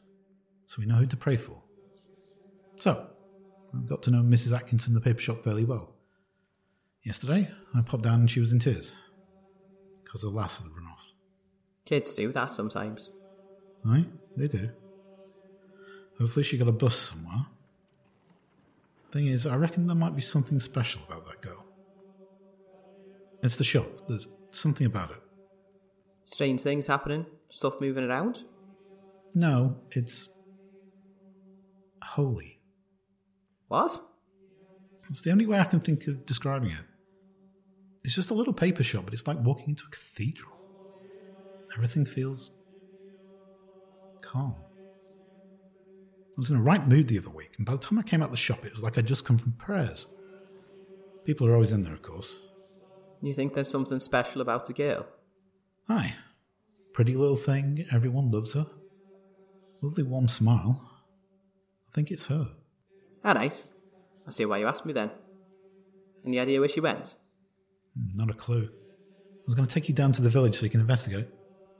so 0.66 0.76
we 0.80 0.86
know 0.86 0.96
who 0.96 1.06
to 1.06 1.16
pray 1.16 1.36
for. 1.36 1.62
So, 2.76 3.06
I've 3.72 3.86
got 3.86 4.02
to 4.02 4.10
know 4.10 4.22
Mrs. 4.22 4.54
Atkinson, 4.54 4.94
the 4.94 5.00
paper 5.00 5.20
shop, 5.20 5.42
fairly 5.42 5.64
well. 5.64 5.94
Yesterday, 7.02 7.48
I 7.74 7.82
popped 7.82 8.02
down 8.02 8.20
and 8.20 8.30
she 8.30 8.40
was 8.40 8.52
in 8.52 8.58
tears, 8.58 8.94
because 10.02 10.22
the 10.22 10.30
lass 10.30 10.58
had 10.58 10.68
run 10.74 10.86
off. 10.86 11.04
Kids 11.84 12.12
do 12.14 12.32
that 12.32 12.50
sometimes. 12.50 13.10
Aye, 13.86 14.06
they 14.36 14.48
do. 14.48 14.70
Hopefully 16.18 16.44
she 16.44 16.56
got 16.56 16.68
a 16.68 16.72
bus 16.72 16.96
somewhere. 16.96 17.46
Thing 19.12 19.26
is, 19.26 19.46
I 19.46 19.54
reckon 19.56 19.86
there 19.86 19.94
might 19.94 20.16
be 20.16 20.22
something 20.22 20.58
special 20.58 21.02
about 21.06 21.26
that 21.26 21.40
girl. 21.40 21.64
It's 23.42 23.56
the 23.56 23.64
shop. 23.64 23.86
There's 24.08 24.26
something 24.50 24.86
about 24.86 25.10
it. 25.10 25.22
Strange 26.26 26.61
things 26.61 26.87
happening, 26.87 27.26
stuff 27.50 27.81
moving 27.81 28.04
around. 28.04 28.45
No, 29.35 29.76
it's 29.90 30.28
holy. 32.02 32.61
What? 33.69 33.99
It's 35.11 35.23
the 35.23 35.31
only 35.33 35.47
way 35.47 35.59
I 35.59 35.64
can 35.64 35.81
think 35.81 36.07
of 36.07 36.25
describing 36.25 36.71
it. 36.71 36.85
It's 38.04 38.14
just 38.14 38.31
a 38.31 38.35
little 38.35 38.52
paper 38.52 38.83
shop, 38.83 39.04
but 39.04 39.14
it's 39.14 39.26
like 39.26 39.38
walking 39.40 39.71
into 39.71 39.85
a 39.87 39.90
cathedral. 39.90 40.52
Everything 41.75 42.07
feels 42.07 42.50
calm. 44.23 44.54
I 44.59 46.37
was 46.37 46.50
in 46.50 46.57
a 46.57 46.62
right 46.62 46.87
mood 46.87 47.09
the 47.09 47.19
other 47.19 47.31
week, 47.31 47.54
and 47.57 47.66
by 47.66 47.73
the 47.73 47.78
time 47.78 47.99
I 47.99 48.02
came 48.02 48.23
out 48.23 48.31
the 48.31 48.37
shop, 48.37 48.64
it 48.64 48.73
was 48.73 48.83
like 48.83 48.99
I'd 48.99 49.07
just 49.07 49.25
come 49.25 49.38
from 49.38 49.52
prayers. 49.52 50.07
People 51.25 51.47
are 51.47 51.54
always 51.54 51.73
in 51.73 51.83
there, 51.83 51.93
of 51.93 52.02
course. 52.02 52.38
You 53.23 53.33
think 53.33 53.54
there's 53.54 53.71
something 53.71 54.00
special 54.00 54.40
about 54.43 54.66
the 54.66 54.73
girl? 54.73 55.07
Aye. 55.88 56.14
Pretty 56.93 57.14
little 57.14 57.37
thing, 57.37 57.85
everyone 57.93 58.31
loves 58.31 58.55
her. 58.55 58.67
Lovely 59.83 60.05
warm 60.05 60.29
smile. 60.29 60.81
I 61.88 61.95
think 61.95 62.11
it's 62.11 62.26
her. 62.26 62.49
Ah, 63.25 63.33
nice. 63.33 63.64
I 64.26 64.31
see 64.31 64.45
why 64.45 64.59
you 64.59 64.67
asked 64.67 64.87
me 64.87 64.93
then. 64.93 65.11
Any 66.26 66.38
idea 66.41 66.61
where 66.61 66.69
she 66.69 66.81
went? 66.81 67.17
Not 68.14 68.31
a 68.31 68.35
clue. 68.35 68.69
I 68.71 69.43
was 69.47 69.55
going 69.55 69.69
to 69.69 69.75
take 69.75 69.88
you 69.88 69.95
down 69.95 70.12
to 70.12 70.23
the 70.23 70.31
village 70.31 70.57
so 70.57 70.64
you 70.64 70.71
can 70.71 70.81
investigate. 70.81 71.29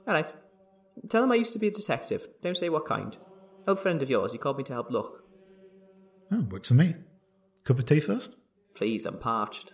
Ah, 0.07 0.13
nice. 0.13 0.31
Tell 1.09 1.23
him 1.23 1.31
I 1.31 1.35
used 1.35 1.53
to 1.53 1.59
be 1.59 1.67
a 1.67 1.71
detective. 1.71 2.27
Don't 2.43 2.57
say 2.57 2.69
what 2.69 2.85
kind. 2.85 3.17
Old 3.67 3.79
friend 3.79 4.01
of 4.01 4.09
yours, 4.09 4.31
he 4.31 4.37
called 4.37 4.57
me 4.57 4.63
to 4.65 4.73
help 4.73 4.91
look. 4.91 5.23
Oh, 6.31 6.45
works 6.51 6.67
for 6.67 6.75
me. 6.75 6.95
Cup 7.63 7.79
of 7.79 7.85
tea 7.85 7.99
first? 7.99 8.35
Please, 8.75 9.05
I'm 9.05 9.17
parched. 9.17 9.73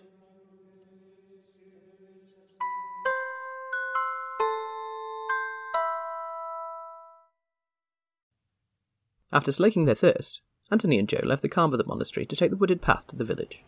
After 9.34 9.52
slaking 9.52 9.86
their 9.86 9.96
thirst, 9.96 10.42
Anthony 10.70 11.00
and 11.00 11.08
Joe 11.08 11.22
left 11.24 11.42
the 11.42 11.50
calm 11.50 11.74
of 11.74 11.78
the 11.78 11.86
monastery 11.86 12.26
to 12.26 12.36
take 12.36 12.52
the 12.52 12.58
wooded 12.58 12.82
path 12.82 13.08
to 13.08 13.16
the 13.16 13.24
village. 13.24 13.64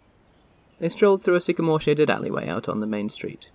They 0.80 0.90
strolled 0.90 1.24
through 1.24 1.36
a 1.36 1.42
sycamore 1.42 1.80
shaded 1.80 2.10
alleyway 2.10 2.48
out 2.48 2.68
on 2.68 2.80
the 2.80 2.88
main 2.88 3.10
street. 3.10 3.50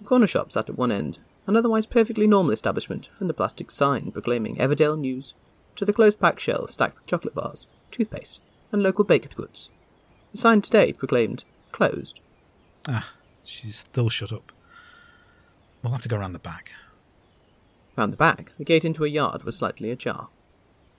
The 0.00 0.06
corner 0.06 0.26
shop 0.26 0.52
sat 0.52 0.68
at 0.68 0.78
one 0.78 0.92
end, 0.92 1.18
an 1.46 1.56
otherwise 1.56 1.86
perfectly 1.86 2.26
normal 2.26 2.52
establishment, 2.52 3.08
from 3.18 3.26
the 3.28 3.34
plastic 3.34 3.70
sign 3.70 4.12
proclaiming 4.12 4.56
Everdale 4.56 4.98
News 4.98 5.34
to 5.76 5.84
the 5.84 5.92
close 5.92 6.14
packed 6.14 6.40
shelves 6.40 6.74
stacked 6.74 6.96
with 6.96 7.06
chocolate 7.06 7.34
bars, 7.34 7.66
toothpaste, 7.90 8.40
and 8.70 8.82
local 8.82 9.04
baked 9.04 9.34
goods. 9.36 9.70
The 10.32 10.38
sign 10.38 10.62
today 10.62 10.92
proclaimed 10.92 11.44
closed. 11.72 12.20
Ah, 12.88 13.12
she's 13.44 13.76
still 13.76 14.08
shut 14.08 14.32
up. 14.32 14.52
We'll 15.82 15.92
have 15.92 16.02
to 16.02 16.08
go 16.08 16.18
round 16.18 16.34
the 16.34 16.40
back. 16.40 16.72
Round 17.96 18.12
the 18.12 18.16
back, 18.16 18.52
the 18.58 18.64
gate 18.64 18.84
into 18.84 19.04
a 19.04 19.08
yard 19.08 19.42
was 19.44 19.56
slightly 19.56 19.90
ajar. 19.90 20.28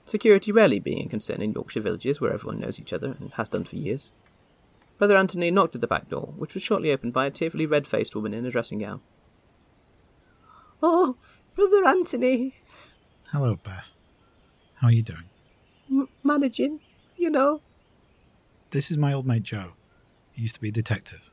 Security 0.04 0.52
rarely 0.52 0.78
being 0.78 1.06
a 1.06 1.08
concern 1.08 1.40
in 1.40 1.52
Yorkshire 1.52 1.80
villages 1.80 2.20
where 2.20 2.32
everyone 2.32 2.60
knows 2.60 2.78
each 2.78 2.92
other 2.92 3.16
and 3.18 3.32
has 3.32 3.48
done 3.48 3.64
for 3.64 3.76
years. 3.76 4.12
Brother 4.98 5.16
Anthony 5.16 5.50
knocked 5.50 5.74
at 5.74 5.80
the 5.80 5.86
back 5.86 6.08
door, 6.08 6.34
which 6.36 6.54
was 6.54 6.62
shortly 6.62 6.92
opened 6.92 7.12
by 7.12 7.26
a 7.26 7.30
tearfully 7.30 7.66
red 7.66 7.86
faced 7.86 8.14
woman 8.14 8.34
in 8.34 8.44
a 8.44 8.50
dressing 8.50 8.78
gown. 8.78 9.00
Oh, 10.82 11.16
Brother 11.54 11.84
Anthony! 11.86 12.56
Hello, 13.32 13.56
Beth. 13.56 13.94
How 14.76 14.88
are 14.88 14.92
you 14.92 15.02
doing? 15.02 15.24
M- 15.90 16.08
managing, 16.22 16.80
you 17.16 17.30
know. 17.30 17.62
This 18.70 18.90
is 18.90 18.96
my 18.96 19.12
old 19.12 19.26
mate 19.26 19.42
Joe. 19.42 19.72
He 20.32 20.42
used 20.42 20.56
to 20.56 20.60
be 20.60 20.68
a 20.68 20.72
detective. 20.72 21.30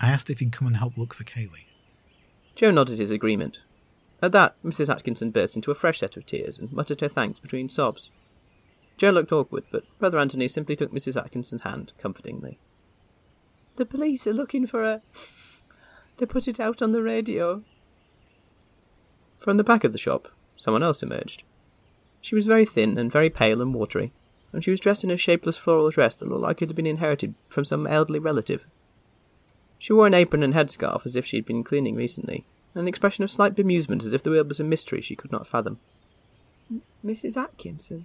I 0.00 0.10
asked 0.10 0.28
if 0.28 0.40
he'd 0.40 0.52
come 0.52 0.66
and 0.66 0.76
help 0.76 0.98
look 0.98 1.14
for 1.14 1.24
Kaylee. 1.24 1.66
Joe 2.54 2.70
nodded 2.70 2.98
his 2.98 3.10
agreement. 3.10 3.60
At 4.22 4.32
that, 4.32 4.56
Mrs. 4.64 4.88
Atkinson 4.88 5.30
burst 5.30 5.56
into 5.56 5.70
a 5.70 5.74
fresh 5.74 6.00
set 6.00 6.16
of 6.16 6.24
tears 6.24 6.58
and 6.58 6.72
muttered 6.72 7.00
her 7.00 7.08
thanks 7.08 7.38
between 7.38 7.68
sobs. 7.68 8.10
Joe 8.96 9.10
looked 9.10 9.32
awkward, 9.32 9.64
but 9.70 9.84
Brother 9.98 10.18
Anthony 10.18 10.48
simply 10.48 10.74
took 10.74 10.92
Mrs. 10.92 11.20
Atkinson's 11.20 11.62
hand 11.62 11.92
comfortingly. 11.98 12.58
The 13.76 13.84
police 13.84 14.26
are 14.26 14.32
looking 14.32 14.66
for 14.66 14.82
her. 14.82 15.02
They 16.16 16.24
put 16.24 16.48
it 16.48 16.58
out 16.58 16.80
on 16.80 16.92
the 16.92 17.02
radio. 17.02 17.62
From 19.38 19.58
the 19.58 19.64
back 19.64 19.84
of 19.84 19.92
the 19.92 19.98
shop, 19.98 20.28
someone 20.56 20.82
else 20.82 21.02
emerged. 21.02 21.42
She 22.22 22.34
was 22.34 22.46
very 22.46 22.64
thin 22.64 22.96
and 22.96 23.12
very 23.12 23.28
pale 23.28 23.60
and 23.60 23.74
watery, 23.74 24.12
and 24.50 24.64
she 24.64 24.70
was 24.70 24.80
dressed 24.80 25.04
in 25.04 25.10
a 25.10 25.18
shapeless 25.18 25.58
floral 25.58 25.90
dress 25.90 26.16
that 26.16 26.28
looked 26.28 26.40
like 26.40 26.62
it 26.62 26.70
had 26.70 26.76
been 26.76 26.86
inherited 26.86 27.34
from 27.50 27.66
some 27.66 27.86
elderly 27.86 28.18
relative. 28.18 28.64
She 29.78 29.92
wore 29.92 30.06
an 30.06 30.14
apron 30.14 30.42
and 30.42 30.54
headscarf 30.54 31.04
as 31.04 31.16
if 31.16 31.26
she 31.26 31.36
had 31.36 31.44
been 31.44 31.62
cleaning 31.62 31.94
recently, 31.94 32.46
and 32.76 32.82
an 32.82 32.88
expression 32.88 33.24
of 33.24 33.30
slight 33.30 33.54
bemusement 33.54 34.04
as 34.04 34.12
if 34.12 34.22
the 34.22 34.28
world 34.28 34.48
was 34.48 34.60
a 34.60 34.64
mystery 34.64 35.00
she 35.00 35.16
could 35.16 35.32
not 35.32 35.46
fathom. 35.46 35.78
Mrs. 37.02 37.34
Atkinson? 37.34 38.04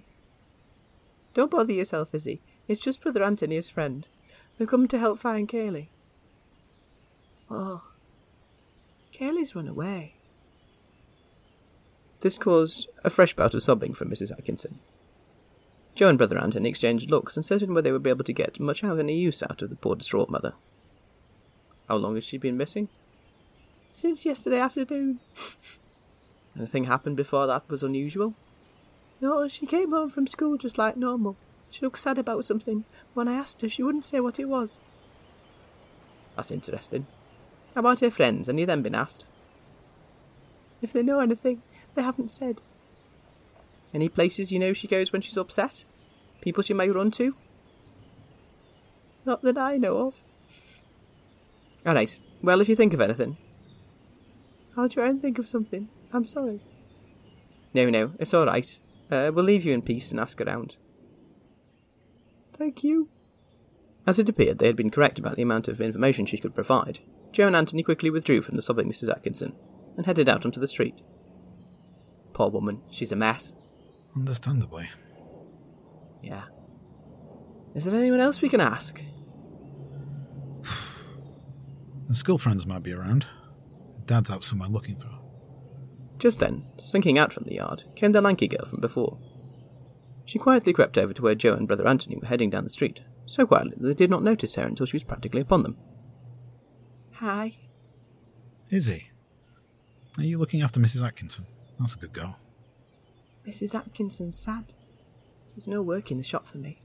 Don't 1.34 1.50
bother 1.50 1.74
yourself, 1.74 2.14
Izzy. 2.14 2.40
It's 2.68 2.80
just 2.80 3.02
Brother 3.02 3.22
Anthony, 3.22 3.56
his 3.56 3.68
friend. 3.68 4.08
They've 4.56 4.66
come 4.66 4.88
to 4.88 4.98
help 4.98 5.18
find 5.18 5.46
Kaylee. 5.46 5.88
Oh. 7.50 7.82
Kaylee's 9.12 9.54
run 9.54 9.68
away. 9.68 10.14
This 12.20 12.38
caused 12.38 12.88
a 13.04 13.10
fresh 13.10 13.36
bout 13.36 13.52
of 13.52 13.62
sobbing 13.62 13.92
from 13.92 14.08
Mrs. 14.08 14.32
Atkinson. 14.32 14.78
Joe 15.94 16.08
and 16.08 16.16
Brother 16.16 16.38
Anthony 16.38 16.70
exchanged 16.70 17.10
looks, 17.10 17.36
uncertain 17.36 17.74
whether 17.74 17.82
they 17.82 17.92
would 17.92 18.02
be 18.02 18.08
able 18.08 18.24
to 18.24 18.32
get 18.32 18.58
much 18.58 18.82
out 18.82 18.92
of 18.92 18.98
any 18.98 19.18
use 19.18 19.42
out 19.42 19.60
of 19.60 19.68
the 19.68 19.76
poor 19.76 19.96
distraught 19.96 20.30
mother. 20.30 20.54
How 21.90 21.96
long 21.96 22.14
has 22.14 22.24
she 22.24 22.38
been 22.38 22.56
missing? 22.56 22.88
Since 23.92 24.24
yesterday 24.24 24.58
afternoon. 24.58 25.20
Anything 26.56 26.84
happened 26.84 27.16
before 27.16 27.46
that 27.46 27.68
was 27.68 27.82
unusual? 27.82 28.34
No, 29.20 29.46
she 29.48 29.66
came 29.66 29.90
home 29.90 30.08
from 30.08 30.26
school 30.26 30.56
just 30.56 30.78
like 30.78 30.96
normal. 30.96 31.36
She 31.70 31.82
looked 31.82 31.98
sad 31.98 32.18
about 32.18 32.44
something. 32.44 32.84
When 33.14 33.28
I 33.28 33.34
asked 33.34 33.62
her, 33.62 33.68
she 33.68 33.82
wouldn't 33.82 34.04
say 34.04 34.20
what 34.20 34.40
it 34.40 34.46
was. 34.46 34.80
That's 36.36 36.50
interesting. 36.50 37.06
How 37.74 37.80
about 37.80 38.00
her 38.00 38.10
friends? 38.10 38.48
Any 38.48 38.62
of 38.62 38.66
them 38.66 38.82
been 38.82 38.94
asked? 38.94 39.24
If 40.80 40.92
they 40.92 41.02
know 41.02 41.20
anything, 41.20 41.62
they 41.94 42.02
haven't 42.02 42.30
said. 42.30 42.60
Any 43.94 44.08
places 44.08 44.50
you 44.50 44.58
know 44.58 44.72
she 44.72 44.88
goes 44.88 45.12
when 45.12 45.22
she's 45.22 45.36
upset? 45.36 45.84
People 46.40 46.62
she 46.62 46.74
may 46.74 46.88
run 46.88 47.10
to? 47.12 47.34
Not 49.24 49.42
that 49.42 49.58
I 49.58 49.76
know 49.76 50.08
of. 50.08 50.22
All 51.86 51.94
right. 51.94 52.20
Well, 52.42 52.60
if 52.60 52.68
you 52.68 52.76
think 52.76 52.94
of 52.94 53.00
anything. 53.00 53.36
I'll 54.76 54.88
try 54.88 55.08
and 55.08 55.20
think 55.20 55.38
of 55.38 55.48
something. 55.48 55.88
I'm 56.12 56.24
sorry. 56.24 56.60
No, 57.74 57.88
no, 57.88 58.12
it's 58.18 58.34
all 58.34 58.46
right. 58.46 58.80
Uh, 59.10 59.30
we'll 59.34 59.44
leave 59.44 59.64
you 59.64 59.74
in 59.74 59.82
peace 59.82 60.10
and 60.10 60.20
ask 60.20 60.40
around. 60.40 60.76
Thank 62.54 62.84
you. 62.84 63.08
As 64.06 64.18
it 64.18 64.28
appeared 64.28 64.58
they 64.58 64.66
had 64.66 64.76
been 64.76 64.90
correct 64.90 65.18
about 65.18 65.36
the 65.36 65.42
amount 65.42 65.68
of 65.68 65.80
information 65.80 66.26
she 66.26 66.38
could 66.38 66.54
provide, 66.54 67.00
Joe 67.32 67.46
and 67.46 67.56
Anthony 67.56 67.82
quickly 67.82 68.10
withdrew 68.10 68.42
from 68.42 68.56
the 68.56 68.62
sobbing 68.62 68.90
Mrs. 68.90 69.10
Atkinson 69.10 69.54
and 69.96 70.06
headed 70.06 70.28
out 70.28 70.44
onto 70.44 70.60
the 70.60 70.68
street. 70.68 71.00
Poor 72.32 72.50
woman, 72.50 72.80
she's 72.90 73.12
a 73.12 73.16
mess. 73.16 73.52
Understandably. 74.16 74.90
Yeah. 76.22 76.44
Is 77.74 77.84
there 77.84 77.94
anyone 77.98 78.20
else 78.20 78.42
we 78.42 78.48
can 78.48 78.60
ask? 78.60 79.02
The 82.08 82.16
school 82.16 82.36
friends 82.36 82.66
might 82.66 82.82
be 82.82 82.92
around. 82.92 83.24
Dad's 84.06 84.30
out 84.30 84.44
somewhere 84.44 84.68
looking 84.68 84.96
for 84.96 85.06
her. 85.06 85.18
Just 86.18 86.38
then, 86.38 86.64
slinking 86.78 87.18
out 87.18 87.32
from 87.32 87.44
the 87.44 87.54
yard, 87.54 87.84
came 87.96 88.12
the 88.12 88.20
lanky 88.20 88.46
girl 88.46 88.64
from 88.64 88.80
before. 88.80 89.18
She 90.24 90.38
quietly 90.38 90.72
crept 90.72 90.96
over 90.96 91.12
to 91.12 91.22
where 91.22 91.34
Joe 91.34 91.54
and 91.54 91.66
Brother 91.66 91.88
Anthony 91.88 92.16
were 92.16 92.28
heading 92.28 92.50
down 92.50 92.64
the 92.64 92.70
street, 92.70 93.00
so 93.26 93.46
quietly 93.46 93.74
that 93.76 93.86
they 93.86 93.94
did 93.94 94.10
not 94.10 94.22
notice 94.22 94.54
her 94.54 94.62
until 94.62 94.86
she 94.86 94.96
was 94.96 95.04
practically 95.04 95.40
upon 95.40 95.62
them. 95.62 95.76
Hi. 97.14 97.56
Izzy, 98.70 99.10
are 100.16 100.24
you 100.24 100.38
looking 100.38 100.62
after 100.62 100.80
Mrs. 100.80 101.04
Atkinson? 101.04 101.46
That's 101.78 101.94
a 101.94 101.98
good 101.98 102.12
girl. 102.12 102.36
Mrs. 103.46 103.74
Atkinson's 103.74 104.38
sad. 104.38 104.74
There's 105.54 105.66
no 105.66 105.82
work 105.82 106.10
in 106.10 106.18
the 106.18 106.24
shop 106.24 106.46
for 106.46 106.58
me. 106.58 106.80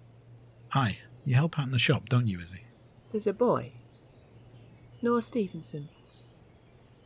Aye, 0.74 1.00
you 1.26 1.36
help 1.36 1.60
out 1.60 1.66
in 1.66 1.72
the 1.72 1.80
shop, 1.80 2.10
don't 2.10 2.28
you, 2.28 2.40
Izzy? 2.40 2.66
There's 3.12 3.28
a 3.28 3.34
boy. 3.34 3.74
Noah 5.02 5.22
Stevenson. 5.22 5.90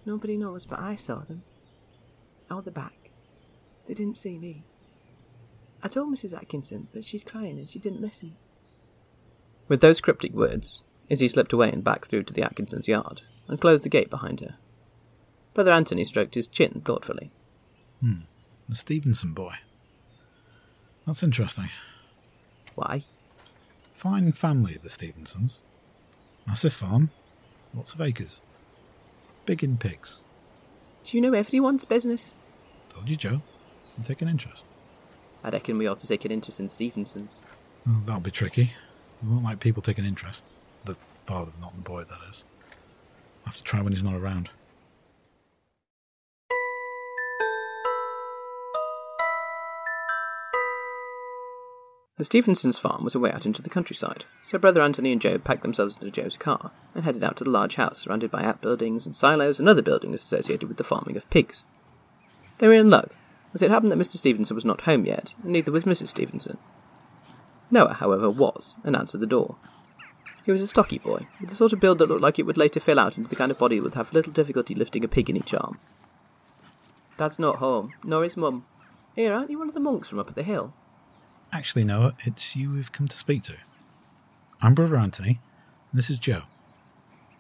Nobody 0.06 0.38
knows, 0.38 0.66
but 0.66 0.80
I 0.80 0.96
saw 0.96 1.20
them. 1.20 1.44
Out 2.50 2.66
the 2.66 2.72
back. 2.72 3.12
They 3.88 3.94
didn't 3.94 4.18
see 4.18 4.38
me. 4.38 4.64
I 5.84 5.88
told 5.88 6.14
Mrs. 6.14 6.36
Atkinson, 6.36 6.88
but 6.94 7.06
she's 7.06 7.24
crying 7.24 7.58
and 7.58 7.70
she 7.70 7.80
didn't 7.80 8.02
listen. 8.02 8.36
With 9.68 9.82
those 9.82 10.02
cryptic 10.02 10.34
words, 10.34 10.84
Izzy 11.10 11.28
slipped 11.28 11.54
away 11.54 11.72
and 11.72 11.84
back 11.84 12.06
through 12.06 12.24
to 12.24 12.34
the 12.34 12.44
Atkinsons' 12.44 12.88
yard 12.88 13.22
and 13.48 13.60
closed 13.60 13.84
the 13.84 13.90
gate 13.90 14.10
behind 14.10 14.40
her. 14.40 14.56
Brother 15.54 15.72
Anthony 15.72 16.04
stroked 16.04 16.36
his 16.36 16.48
chin 16.48 16.82
thoughtfully. 16.86 17.32
Hmm. 18.00 18.22
The 18.70 18.76
Stevenson 18.76 19.34
boy. 19.34 19.56
That's 21.06 21.24
interesting. 21.24 21.70
Why? 22.76 23.06
Fine 23.94 24.32
family, 24.34 24.78
the 24.82 24.90
Stevensons. 24.90 25.62
Massive 26.48 26.74
farm. 26.74 27.12
Lots 27.74 27.94
of 27.94 28.02
acres. 28.02 28.42
Big 29.46 29.64
in 29.64 29.78
pigs. 29.78 30.20
Do 31.04 31.18
you 31.18 31.22
know 31.22 31.34
everyone's 31.34 31.86
business? 31.86 32.36
Told 32.90 33.10
you, 33.10 33.16
Joe. 33.16 33.42
And 33.96 34.06
take 34.06 34.22
an 34.22 34.28
interest. 34.28 34.68
I 35.44 35.50
reckon 35.50 35.78
we 35.78 35.88
ought 35.88 36.00
to 36.02 36.08
take 36.08 36.24
an 36.26 36.32
interest 36.32 36.60
in 36.60 36.70
Stevenson's. 36.70 37.42
Well, 37.86 38.02
that'll 38.06 38.22
be 38.22 38.32
tricky. 38.32 38.74
We 39.24 39.30
won't 39.30 39.44
like 39.44 39.60
people 39.60 39.82
taking 39.82 40.06
interest. 40.06 40.54
The 40.86 40.96
father, 41.26 41.52
not 41.60 41.76
the 41.76 41.82
boy, 41.82 42.04
that 42.04 42.20
is. 42.30 42.44
I'll 43.44 43.48
have 43.52 43.58
to 43.58 43.64
try 43.64 43.82
when 43.82 43.94
he's 43.94 44.04
not 44.04 44.14
around. 44.14 44.50
The 52.22 52.26
Stevensons' 52.26 52.78
farm 52.78 53.04
was 53.04 53.16
away 53.16 53.32
out 53.32 53.48
into 53.48 53.64
the 53.64 53.70
countryside, 53.72 54.26
so 54.44 54.60
Brother 54.60 54.84
Anthony 54.84 55.12
and 55.12 55.20
Joe 55.20 55.40
packed 55.40 55.64
themselves 55.64 55.96
into 55.96 56.12
Joe's 56.12 56.38
car 56.38 56.70
and 56.94 57.04
headed 57.04 57.24
out 57.24 57.38
to 57.38 57.44
the 57.44 57.50
large 57.50 57.78
house 57.78 57.98
surrounded 57.98 58.30
by 58.30 58.44
outbuildings 58.44 59.08
and 59.08 59.16
silos 59.16 59.60
and 59.60 59.68
other 59.68 59.82
buildings 59.82 60.22
associated 60.22 60.70
with 60.70 60.78
the 60.78 60.84
farming 60.84 61.18
of 61.18 61.28
pigs. 61.32 61.66
They 62.60 62.68
were 62.68 62.76
in 62.76 62.92
luck, 62.92 63.16
as 63.56 63.64
it 63.64 63.72
happened 63.72 63.92
that 63.92 63.98
Mr. 63.98 64.18
Stevenson 64.18 64.54
was 64.54 64.64
not 64.64 64.82
home 64.82 65.08
yet, 65.08 65.34
and 65.42 65.54
neither 65.54 65.72
was 65.72 65.86
Mrs. 65.86 66.10
Stevenson. 66.10 66.60
Noah, 67.72 67.96
however, 67.96 68.30
was, 68.30 68.76
and 68.84 68.96
answered 68.96 69.22
the 69.22 69.26
door. 69.26 69.56
He 70.46 70.52
was 70.52 70.62
a 70.62 70.68
stocky 70.68 71.00
boy, 71.00 71.26
with 71.40 71.50
the 71.50 71.56
sort 71.56 71.74
of 71.74 71.80
build 71.80 71.98
that 71.98 72.10
looked 72.10 72.22
like 72.22 72.38
it 72.38 72.46
would 72.46 72.56
later 72.56 72.80
fill 72.80 73.00
out 73.00 73.18
into 73.18 73.32
the 73.32 73.36
kind 73.36 73.50
of 73.50 73.58
body 73.58 73.78
that 73.78 73.84
would 73.84 73.96
have 73.96 74.14
little 74.14 74.32
difficulty 74.32 74.76
lifting 74.76 75.04
a 75.04 75.08
pig 75.08 75.32
in 75.32 75.38
each 75.38 75.56
arm. 75.56 75.80
Dad's 77.18 77.40
not 77.40 77.56
home, 77.56 77.94
nor 78.04 78.24
is 78.24 78.38
Mum. 78.38 78.64
Here, 79.16 79.34
aren't 79.34 79.50
you 79.50 79.58
one 79.58 79.70
of 79.70 79.74
the 79.74 79.80
monks 79.80 80.08
from 80.08 80.20
up 80.20 80.30
at 80.30 80.36
the 80.36 80.44
hill? 80.44 80.76
Actually, 81.54 81.84
Noah, 81.84 82.14
it's 82.20 82.56
you 82.56 82.72
we've 82.72 82.94
come 82.94 83.10
to 83.10 83.18
speak 83.18 83.44
to. 83.44 83.56
I'm 84.62 84.74
Brother 84.74 84.96
Anthony, 84.96 85.42
and 85.92 85.98
this 85.98 86.10
is 86.10 86.16
Joe. 86.16 86.44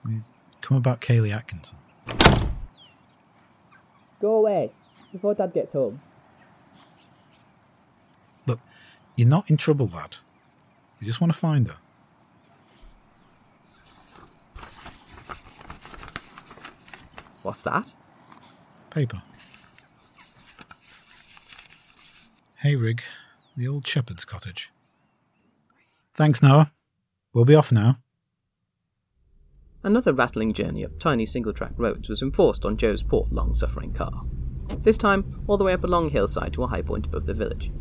We've 0.05 0.23
come 0.59 0.75
about 0.75 0.99
Kaylee 0.99 1.33
Atkinson. 1.33 1.77
Go 4.19 4.33
away, 4.33 4.71
before 5.13 5.33
Dad 5.33 5.53
gets 5.53 5.71
home. 5.71 6.01
Look, 8.45 8.59
you're 9.15 9.29
not 9.29 9.49
in 9.49 9.55
trouble, 9.55 9.87
lad. 9.87 10.17
You 10.99 11.07
just 11.07 11.21
want 11.21 11.31
to 11.31 11.39
find 11.39 11.69
her. 11.69 11.77
What's 17.43 17.61
that? 17.61 17.93
Paper. 18.89 19.21
Hayrig. 22.61 22.99
The 23.57 23.67
old 23.67 23.85
shepherd's 23.85 24.25
cottage. 24.25 24.69
Thanks, 26.15 26.41
Noah. 26.41 26.71
We'll 27.33 27.45
be 27.45 27.55
off 27.55 27.71
now. 27.71 27.97
Another 29.83 30.13
rattling 30.13 30.53
journey 30.53 30.85
up 30.85 30.99
tiny 30.99 31.25
single 31.25 31.53
track 31.53 31.73
roads 31.75 32.07
was 32.07 32.21
enforced 32.21 32.65
on 32.65 32.77
Joe's 32.77 33.01
poor, 33.01 33.27
long 33.31 33.55
suffering 33.55 33.93
car. 33.93 34.23
This 34.81 34.97
time, 34.97 35.43
all 35.47 35.57
the 35.57 35.63
way 35.63 35.73
up 35.73 35.83
a 35.83 35.87
long 35.87 36.09
hillside 36.09 36.53
to 36.53 36.63
a 36.63 36.67
high 36.67 36.81
point 36.81 37.07
above 37.07 37.25
the 37.25 37.33
village. 37.33 37.71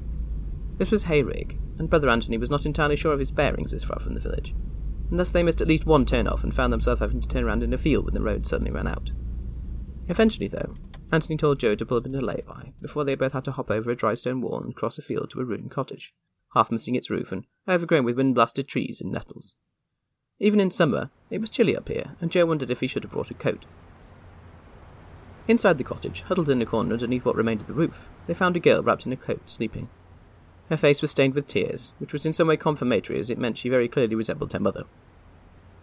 This 0.78 0.90
was 0.90 1.04
Hayrig, 1.04 1.58
and 1.78 1.90
Brother 1.90 2.08
Anthony 2.08 2.38
was 2.38 2.50
not 2.50 2.64
entirely 2.64 2.96
sure 2.96 3.12
of 3.12 3.18
his 3.18 3.30
bearings 3.30 3.72
this 3.72 3.84
far 3.84 4.00
from 4.00 4.14
the 4.14 4.20
village, 4.20 4.54
and 5.10 5.20
thus 5.20 5.30
they 5.30 5.42
missed 5.42 5.60
at 5.60 5.68
least 5.68 5.84
one 5.86 6.06
turn 6.06 6.26
off 6.26 6.42
and 6.42 6.54
found 6.54 6.72
themselves 6.72 7.00
having 7.00 7.20
to 7.20 7.28
turn 7.28 7.44
around 7.44 7.62
in 7.62 7.74
a 7.74 7.78
field 7.78 8.06
when 8.06 8.14
the 8.14 8.22
road 8.22 8.46
suddenly 8.46 8.72
ran 8.72 8.88
out. 8.88 9.10
Eventually, 10.08 10.48
though, 10.48 10.72
Anthony 11.12 11.36
told 11.36 11.58
Joe 11.58 11.74
to 11.74 11.84
pull 11.84 11.98
up 11.98 12.06
into 12.06 12.20
lay-by 12.20 12.72
before 12.80 13.04
they 13.04 13.16
both 13.16 13.32
had 13.32 13.44
to 13.44 13.52
hop 13.52 13.70
over 13.70 13.90
a 13.90 13.96
dry 13.96 14.14
stone 14.14 14.40
wall 14.40 14.62
and 14.62 14.76
cross 14.76 14.96
a 14.96 15.02
field 15.02 15.30
to 15.30 15.40
a 15.40 15.44
ruined 15.44 15.70
cottage, 15.70 16.14
half 16.54 16.70
missing 16.70 16.94
its 16.94 17.10
roof 17.10 17.32
and 17.32 17.46
overgrown 17.68 18.04
with 18.04 18.16
wind-blasted 18.16 18.68
trees 18.68 19.00
and 19.00 19.10
nettles. 19.10 19.54
Even 20.38 20.60
in 20.60 20.70
summer, 20.70 21.10
it 21.28 21.40
was 21.40 21.50
chilly 21.50 21.76
up 21.76 21.88
here, 21.88 22.16
and 22.20 22.30
Joe 22.30 22.46
wondered 22.46 22.70
if 22.70 22.80
he 22.80 22.86
should 22.86 23.02
have 23.02 23.12
brought 23.12 23.30
a 23.30 23.34
coat. 23.34 23.66
Inside 25.48 25.78
the 25.78 25.84
cottage, 25.84 26.22
huddled 26.22 26.48
in 26.48 26.62
a 26.62 26.66
corner 26.66 26.92
underneath 26.92 27.24
what 27.24 27.34
remained 27.34 27.62
of 27.62 27.66
the 27.66 27.72
roof, 27.72 28.08
they 28.26 28.34
found 28.34 28.56
a 28.56 28.60
girl 28.60 28.82
wrapped 28.82 29.04
in 29.04 29.12
a 29.12 29.16
coat, 29.16 29.42
sleeping. 29.46 29.88
Her 30.68 30.76
face 30.76 31.02
was 31.02 31.10
stained 31.10 31.34
with 31.34 31.48
tears, 31.48 31.92
which 31.98 32.12
was 32.12 32.24
in 32.24 32.32
some 32.32 32.46
way 32.46 32.56
confirmatory 32.56 33.18
as 33.18 33.30
it 33.30 33.38
meant 33.38 33.58
she 33.58 33.68
very 33.68 33.88
clearly 33.88 34.14
resembled 34.14 34.52
her 34.52 34.60
mother. 34.60 34.84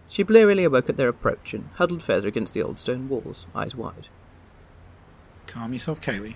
She 0.08 0.22
blearily 0.22 0.64
awoke 0.64 0.88
at 0.88 0.96
their 0.96 1.08
approach 1.08 1.52
and 1.52 1.68
huddled 1.74 2.02
further 2.02 2.28
against 2.28 2.54
the 2.54 2.62
old 2.62 2.80
stone 2.80 3.10
walls, 3.10 3.46
eyes 3.54 3.76
wide. 3.76 4.08
Calm 5.48 5.72
yourself, 5.72 6.00
Kaylee. 6.00 6.34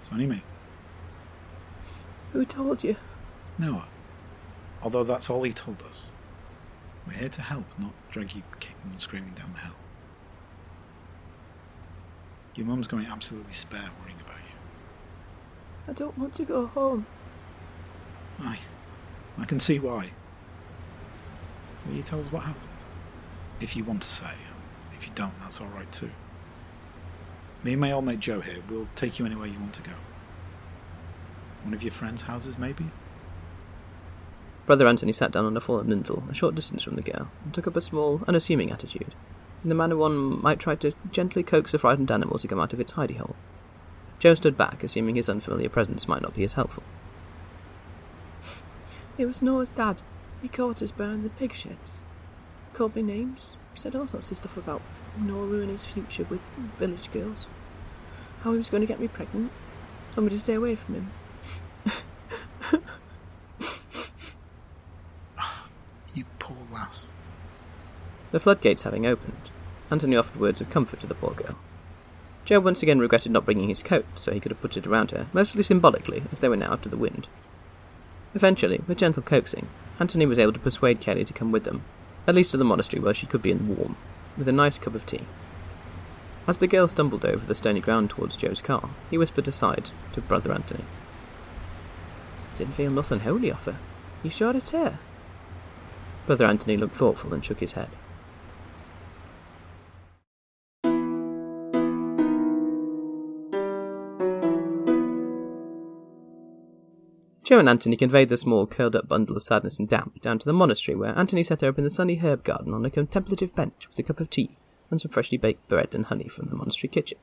It's 0.00 0.12
only 0.12 0.26
me. 0.26 0.42
Who 2.32 2.44
told 2.44 2.84
you? 2.84 2.96
Noah. 3.58 3.88
Although 4.82 5.04
that's 5.04 5.28
all 5.28 5.42
he 5.42 5.52
told 5.52 5.82
us. 5.88 6.06
We're 7.06 7.14
here 7.14 7.28
to 7.30 7.42
help, 7.42 7.64
not 7.78 7.92
drag 8.10 8.34
you 8.34 8.42
kicking 8.60 8.76
and 8.84 9.00
screaming 9.00 9.32
down 9.32 9.52
the 9.54 9.60
hill. 9.60 9.74
Your 12.54 12.66
mum's 12.66 12.86
going 12.86 13.06
absolutely 13.06 13.54
spare 13.54 13.90
worrying 14.00 14.20
about 14.20 14.36
you. 14.36 14.56
I 15.88 15.92
don't 15.92 16.16
want 16.18 16.34
to 16.34 16.44
go 16.44 16.66
home. 16.66 17.06
Aye, 18.38 18.60
I 19.38 19.44
can 19.46 19.58
see 19.60 19.78
why. 19.78 20.10
Will 21.86 21.94
you 21.94 22.02
tell 22.02 22.20
us 22.20 22.30
what 22.30 22.42
happened? 22.42 22.66
If 23.60 23.76
you 23.76 23.84
want 23.84 24.02
to 24.02 24.08
say. 24.08 24.26
Um, 24.26 24.92
if 24.98 25.06
you 25.06 25.12
don't, 25.14 25.32
that's 25.40 25.60
alright 25.60 25.90
too. 25.90 26.10
Me 27.62 27.72
and 27.72 27.80
my 27.80 27.92
old 27.92 28.04
mate 28.04 28.20
Joe 28.20 28.40
here, 28.40 28.62
we'll 28.68 28.88
take 28.94 29.18
you 29.18 29.26
anywhere 29.26 29.46
you 29.46 29.58
want 29.58 29.74
to 29.74 29.82
go. 29.82 29.92
One 31.62 31.74
of 31.74 31.82
your 31.82 31.92
friends' 31.92 32.22
houses, 32.22 32.56
maybe? 32.56 32.90
Brother 34.64 34.86
Anthony 34.86 35.12
sat 35.12 35.32
down 35.32 35.44
on 35.44 35.56
a 35.56 35.60
fallen 35.60 35.90
lintel, 35.90 36.22
a 36.30 36.34
short 36.34 36.54
distance 36.54 36.82
from 36.82 36.96
the 36.96 37.02
girl, 37.02 37.30
and 37.44 37.52
took 37.52 37.66
up 37.66 37.76
a 37.76 37.80
small, 37.80 38.22
unassuming 38.26 38.70
attitude, 38.70 39.14
in 39.62 39.68
the 39.68 39.74
manner 39.74 39.96
one 39.96 40.40
might 40.40 40.58
try 40.58 40.74
to 40.76 40.94
gently 41.10 41.42
coax 41.42 41.74
a 41.74 41.78
frightened 41.78 42.10
animal 42.10 42.38
to 42.38 42.48
come 42.48 42.60
out 42.60 42.72
of 42.72 42.80
its 42.80 42.94
hidey 42.94 43.18
hole. 43.18 43.36
Joe 44.18 44.34
stood 44.34 44.56
back, 44.56 44.82
assuming 44.82 45.16
his 45.16 45.28
unfamiliar 45.28 45.68
presence 45.68 46.08
might 46.08 46.22
not 46.22 46.34
be 46.34 46.44
as 46.44 46.54
helpful. 46.54 46.82
It 49.18 49.26
was 49.26 49.42
Noah's 49.42 49.70
dad. 49.70 50.02
He 50.40 50.48
caught 50.48 50.80
us 50.80 50.92
behind 50.92 51.24
the 51.24 51.30
pig 51.30 51.52
sheds. 51.52 51.98
Called 52.72 52.96
me 52.96 53.02
names, 53.02 53.56
said 53.74 53.94
all 53.94 54.06
sorts 54.06 54.30
of 54.30 54.38
stuff 54.38 54.56
about 54.56 54.80
Noah 55.18 55.46
ruin 55.46 55.68
his 55.68 55.84
future 55.84 56.26
with 56.30 56.40
village 56.78 57.10
girls. 57.12 57.46
how 58.42 58.52
he 58.52 58.58
was 58.58 58.70
going 58.70 58.80
to 58.80 58.86
get 58.86 59.00
me 59.00 59.08
pregnant. 59.08 59.50
Told 60.14 60.24
me 60.24 60.30
to 60.30 60.38
stay 60.38 60.54
away 60.54 60.74
from 60.74 60.94
him. 60.94 61.10
You 66.14 66.24
poor 66.40 66.56
lass. 66.72 67.12
The 68.32 68.40
floodgates 68.40 68.82
having 68.82 69.06
opened, 69.06 69.50
Anthony 69.90 70.16
offered 70.16 70.40
words 70.40 70.60
of 70.60 70.68
comfort 70.70 71.00
to 71.00 71.06
the 71.06 71.14
poor 71.14 71.32
girl. 71.32 71.56
Joe 72.44 72.58
once 72.58 72.82
again 72.82 72.98
regretted 72.98 73.30
not 73.30 73.44
bringing 73.44 73.68
his 73.68 73.82
coat, 73.82 74.04
so 74.16 74.32
he 74.32 74.40
could 74.40 74.50
have 74.50 74.60
put 74.60 74.76
it 74.76 74.86
around 74.86 75.12
her, 75.12 75.28
mostly 75.32 75.62
symbolically, 75.62 76.24
as 76.32 76.40
they 76.40 76.48
were 76.48 76.56
now 76.56 76.72
out 76.72 76.84
of 76.84 76.90
the 76.90 76.96
wind. 76.96 77.28
Eventually, 78.34 78.80
with 78.88 78.98
gentle 78.98 79.22
coaxing, 79.22 79.68
Anthony 80.00 80.26
was 80.26 80.38
able 80.38 80.52
to 80.52 80.58
persuade 80.58 81.00
Kelly 81.00 81.24
to 81.24 81.32
come 81.32 81.52
with 81.52 81.64
them, 81.64 81.84
at 82.26 82.34
least 82.34 82.50
to 82.50 82.56
the 82.56 82.64
monastery 82.64 83.00
where 83.00 83.14
she 83.14 83.26
could 83.26 83.42
be 83.42 83.52
in 83.52 83.58
the 83.58 83.74
warm, 83.74 83.96
with 84.36 84.48
a 84.48 84.52
nice 84.52 84.78
cup 84.78 84.94
of 84.94 85.06
tea. 85.06 85.26
As 86.46 86.58
the 86.58 86.66
girl 86.66 86.88
stumbled 86.88 87.24
over 87.24 87.44
the 87.44 87.54
stony 87.54 87.80
ground 87.80 88.10
towards 88.10 88.36
Joe's 88.36 88.60
car, 88.60 88.90
he 89.10 89.18
whispered 89.18 89.46
aside 89.46 89.90
to 90.14 90.20
Brother 90.20 90.52
Anthony. 90.52 90.84
Didn't 92.56 92.74
feel 92.74 92.90
nothing 92.90 93.20
holy 93.20 93.52
off 93.52 93.66
her. 93.66 93.78
You 94.22 94.30
sure 94.30 94.56
it's 94.56 94.70
her? 94.70 94.98
Brother 96.26 96.46
Anthony 96.46 96.76
looked 96.76 96.96
thoughtful 96.96 97.32
and 97.32 97.44
shook 97.44 97.60
his 97.60 97.72
head. 97.72 97.90
Joe 107.50 107.58
and 107.58 107.68
Anthony 107.68 107.96
conveyed 107.96 108.28
the 108.28 108.36
small, 108.36 108.64
curled 108.64 108.94
up 108.94 109.08
bundle 109.08 109.36
of 109.36 109.42
sadness 109.42 109.76
and 109.76 109.88
damp 109.88 110.22
down 110.22 110.38
to 110.38 110.46
the 110.46 110.52
monastery, 110.52 110.94
where 110.94 111.18
Anthony 111.18 111.42
set 111.42 111.62
her 111.62 111.68
up 111.70 111.78
in 111.78 111.82
the 111.82 111.90
sunny 111.90 112.14
herb 112.14 112.44
garden 112.44 112.72
on 112.72 112.84
a 112.84 112.90
contemplative 112.90 113.56
bench 113.56 113.88
with 113.88 113.98
a 113.98 114.04
cup 114.04 114.20
of 114.20 114.30
tea 114.30 114.56
and 114.88 115.00
some 115.00 115.10
freshly 115.10 115.36
baked 115.36 115.68
bread 115.68 115.88
and 115.92 116.06
honey 116.06 116.28
from 116.28 116.46
the 116.46 116.54
monastery 116.54 116.88
kitchen. 116.88 117.18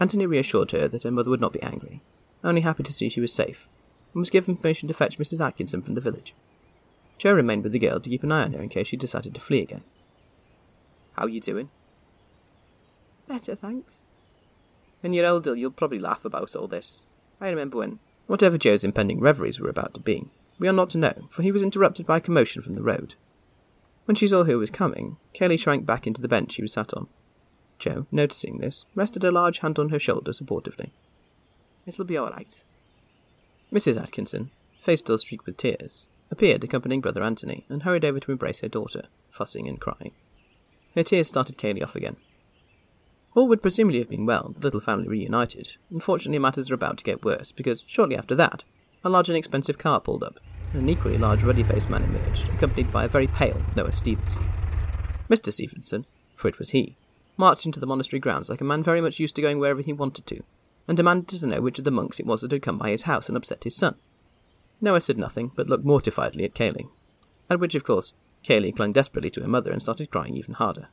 Anthony 0.00 0.26
reassured 0.26 0.72
her 0.72 0.88
that 0.88 1.04
her 1.04 1.12
mother 1.12 1.30
would 1.30 1.40
not 1.40 1.52
be 1.52 1.62
angry, 1.62 2.02
only 2.42 2.62
happy 2.62 2.82
to 2.82 2.92
see 2.92 3.08
she 3.08 3.20
was 3.20 3.32
safe, 3.32 3.68
and 4.12 4.18
was 4.18 4.30
given 4.30 4.56
permission 4.56 4.88
to 4.88 4.94
fetch 4.94 5.16
Mrs. 5.16 5.40
Atkinson 5.40 5.80
from 5.80 5.94
the 5.94 6.00
village. 6.00 6.34
Joe 7.16 7.32
remained 7.32 7.62
with 7.62 7.70
the 7.70 7.78
girl 7.78 8.00
to 8.00 8.10
keep 8.10 8.24
an 8.24 8.32
eye 8.32 8.42
on 8.42 8.54
her 8.54 8.60
in 8.60 8.68
case 8.68 8.88
she 8.88 8.96
decided 8.96 9.36
to 9.36 9.40
flee 9.40 9.62
again. 9.62 9.84
How 11.12 11.26
are 11.26 11.28
you 11.28 11.40
doing? 11.40 11.70
Better, 13.28 13.54
thanks. 13.54 14.00
When 15.02 15.12
you're 15.12 15.26
older, 15.26 15.54
you'll 15.54 15.70
probably 15.70 16.00
laugh 16.00 16.24
about 16.24 16.56
all 16.56 16.66
this. 16.66 17.02
I 17.40 17.48
remember 17.48 17.78
when, 17.78 18.00
whatever 18.30 18.56
Joe's 18.56 18.84
impending 18.84 19.18
reveries 19.18 19.58
were 19.58 19.68
about 19.68 19.92
to 19.94 20.00
be, 20.00 20.24
we 20.60 20.68
are 20.68 20.72
not 20.72 20.90
to 20.90 20.98
know, 20.98 21.26
for 21.30 21.42
he 21.42 21.50
was 21.50 21.64
interrupted 21.64 22.06
by 22.06 22.18
a 22.18 22.20
commotion 22.20 22.62
from 22.62 22.74
the 22.74 22.82
road. 22.82 23.14
When 24.04 24.14
she 24.14 24.28
saw 24.28 24.44
who 24.44 24.56
was 24.56 24.70
coming, 24.70 25.16
Kelly 25.32 25.56
shrank 25.56 25.84
back 25.84 26.06
into 26.06 26.22
the 26.22 26.28
bench 26.28 26.52
she 26.52 26.62
was 26.62 26.72
sat 26.72 26.94
on. 26.94 27.08
Joe, 27.80 28.06
noticing 28.12 28.58
this, 28.58 28.84
rested 28.94 29.24
a 29.24 29.32
large 29.32 29.58
hand 29.58 29.80
on 29.80 29.88
her 29.88 29.98
shoulder 29.98 30.30
supportively. 30.30 30.90
It'll 31.86 32.04
be 32.04 32.16
all 32.16 32.30
right. 32.30 32.62
Mrs. 33.72 34.00
Atkinson, 34.00 34.52
face 34.80 35.00
still 35.00 35.18
streaked 35.18 35.46
with 35.46 35.56
tears, 35.56 36.06
appeared 36.30 36.62
accompanying 36.62 37.00
Brother 37.00 37.24
Anthony 37.24 37.66
and 37.68 37.82
hurried 37.82 38.04
over 38.04 38.20
to 38.20 38.30
embrace 38.30 38.60
her 38.60 38.68
daughter, 38.68 39.08
fussing 39.28 39.66
and 39.66 39.80
crying. 39.80 40.12
Her 40.94 41.02
tears 41.02 41.26
started 41.26 41.58
Kaylee 41.58 41.82
off 41.82 41.96
again. 41.96 42.16
All 43.34 43.46
would 43.48 43.62
presumably 43.62 44.00
have 44.00 44.08
been 44.08 44.26
well, 44.26 44.54
the 44.58 44.66
little 44.66 44.80
family 44.80 45.06
reunited. 45.06 45.76
Unfortunately, 45.90 46.38
matters 46.38 46.70
are 46.70 46.74
about 46.74 46.98
to 46.98 47.04
get 47.04 47.24
worse, 47.24 47.52
because 47.52 47.84
shortly 47.86 48.16
after 48.16 48.34
that, 48.34 48.64
a 49.04 49.08
large 49.08 49.28
and 49.28 49.38
expensive 49.38 49.78
car 49.78 50.00
pulled 50.00 50.24
up, 50.24 50.40
and 50.72 50.82
an 50.82 50.88
equally 50.88 51.16
large 51.16 51.42
ruddy-faced 51.42 51.88
man 51.88 52.02
emerged, 52.02 52.48
accompanied 52.48 52.92
by 52.92 53.04
a 53.04 53.08
very 53.08 53.28
pale 53.28 53.62
Noah 53.76 53.92
Stevenson. 53.92 54.42
Mr. 55.28 55.52
Stevenson, 55.52 56.06
for 56.34 56.48
it 56.48 56.58
was 56.58 56.70
he, 56.70 56.96
marched 57.36 57.66
into 57.66 57.78
the 57.78 57.86
monastery 57.86 58.18
grounds 58.18 58.48
like 58.48 58.60
a 58.60 58.64
man 58.64 58.82
very 58.82 59.00
much 59.00 59.20
used 59.20 59.36
to 59.36 59.42
going 59.42 59.60
wherever 59.60 59.80
he 59.80 59.92
wanted 59.92 60.26
to, 60.26 60.42
and 60.88 60.96
demanded 60.96 61.38
to 61.40 61.46
know 61.46 61.60
which 61.60 61.78
of 61.78 61.84
the 61.84 61.90
monks 61.92 62.18
it 62.18 62.26
was 62.26 62.40
that 62.40 62.50
had 62.50 62.62
come 62.62 62.78
by 62.78 62.90
his 62.90 63.04
house 63.04 63.28
and 63.28 63.36
upset 63.36 63.62
his 63.62 63.76
son. 63.76 63.94
Noah 64.80 65.00
said 65.00 65.18
nothing, 65.18 65.52
but 65.54 65.68
looked 65.68 65.84
mortifiedly 65.84 66.44
at 66.44 66.54
Kaylee. 66.54 66.88
At 67.48 67.60
which, 67.60 67.76
of 67.76 67.84
course, 67.84 68.12
Kaylee 68.44 68.74
clung 68.74 68.92
desperately 68.92 69.30
to 69.30 69.42
her 69.42 69.48
mother 69.48 69.70
and 69.70 69.80
started 69.80 70.10
crying 70.10 70.36
even 70.36 70.54
harder. 70.54 70.88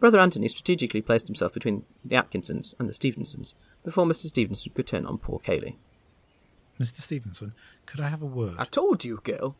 Brother 0.00 0.18
Anthony 0.18 0.48
strategically 0.48 1.02
placed 1.02 1.26
himself 1.26 1.52
between 1.52 1.84
the 2.04 2.16
Atkinsons 2.16 2.74
and 2.78 2.88
the 2.88 2.94
Stevensons 2.94 3.54
before 3.84 4.06
Mr. 4.06 4.26
Stevenson 4.26 4.72
could 4.74 4.86
turn 4.86 5.04
on 5.04 5.18
poor 5.18 5.38
Kaylee. 5.38 5.76
Mr. 6.80 7.02
Stevenson, 7.02 7.52
could 7.84 8.00
I 8.00 8.08
have 8.08 8.22
a 8.22 8.26
word? 8.26 8.54
I 8.58 8.64
told 8.64 9.04
you, 9.04 9.20
girl. 9.22 9.56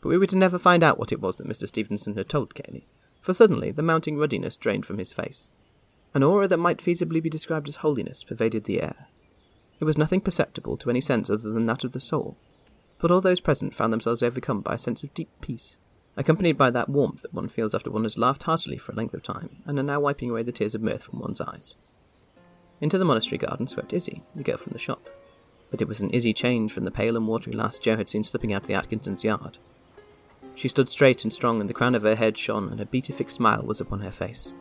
But 0.00 0.10
we 0.10 0.18
were 0.18 0.28
to 0.28 0.36
never 0.36 0.60
find 0.60 0.84
out 0.84 0.98
what 0.98 1.10
it 1.10 1.20
was 1.20 1.36
that 1.36 1.48
Mr. 1.48 1.66
Stevenson 1.66 2.16
had 2.16 2.28
told 2.28 2.54
Kaylee, 2.54 2.84
for 3.20 3.34
suddenly 3.34 3.72
the 3.72 3.82
mounting 3.82 4.16
ruddiness 4.16 4.56
drained 4.56 4.86
from 4.86 4.98
his 4.98 5.12
face. 5.12 5.50
An 6.14 6.22
aura 6.22 6.46
that 6.46 6.58
might 6.58 6.78
feasibly 6.78 7.20
be 7.20 7.28
described 7.28 7.68
as 7.68 7.76
holiness 7.76 8.22
pervaded 8.22 8.64
the 8.64 8.80
air. 8.80 9.08
It 9.80 9.84
was 9.84 9.98
nothing 9.98 10.20
perceptible 10.20 10.76
to 10.76 10.90
any 10.90 11.00
sense 11.00 11.28
other 11.28 11.50
than 11.50 11.66
that 11.66 11.82
of 11.82 11.92
the 11.92 12.00
soul, 12.00 12.36
but 12.98 13.10
all 13.10 13.20
those 13.20 13.40
present 13.40 13.74
found 13.74 13.92
themselves 13.92 14.22
overcome 14.22 14.60
by 14.60 14.74
a 14.74 14.78
sense 14.78 15.02
of 15.02 15.12
deep 15.14 15.28
peace, 15.40 15.76
accompanied 16.18 16.58
by 16.58 16.70
that 16.70 16.88
warmth 16.88 17.22
that 17.22 17.32
one 17.32 17.48
feels 17.48 17.74
after 17.74 17.90
one 17.90 18.02
has 18.02 18.18
laughed 18.18 18.42
heartily 18.42 18.76
for 18.76 18.92
a 18.92 18.94
length 18.94 19.14
of 19.14 19.22
time 19.22 19.62
and 19.64 19.78
are 19.78 19.84
now 19.84 20.00
wiping 20.00 20.28
away 20.28 20.42
the 20.42 20.52
tears 20.52 20.74
of 20.74 20.82
mirth 20.82 21.04
from 21.04 21.20
one's 21.20 21.40
eyes. 21.40 21.76
Into 22.80 22.98
the 22.98 23.04
monastery 23.04 23.38
garden 23.38 23.66
swept 23.66 23.92
Izzy, 23.92 24.22
the 24.34 24.42
girl 24.42 24.56
from 24.56 24.72
the 24.72 24.78
shop, 24.78 25.08
but 25.70 25.80
it 25.80 25.88
was 25.88 26.00
an 26.00 26.10
Izzy 26.10 26.32
change 26.32 26.72
from 26.72 26.84
the 26.84 26.90
pale 26.90 27.16
and 27.16 27.26
watery 27.26 27.52
lass 27.52 27.78
Joe 27.78 27.96
had 27.96 28.08
seen 28.08 28.24
slipping 28.24 28.52
out 28.52 28.62
of 28.62 28.68
the 28.68 28.74
Atkinsons' 28.74 29.24
yard. 29.24 29.58
She 30.54 30.66
stood 30.68 30.88
straight 30.88 31.22
and 31.22 31.32
strong, 31.32 31.60
and 31.60 31.70
the 31.70 31.74
crown 31.74 31.94
of 31.94 32.02
her 32.02 32.16
head 32.16 32.36
shone, 32.36 32.68
and 32.68 32.80
a 32.80 32.86
beatific 32.86 33.30
smile 33.30 33.62
was 33.62 33.80
upon 33.80 34.00
her 34.00 34.10
face. 34.10 34.52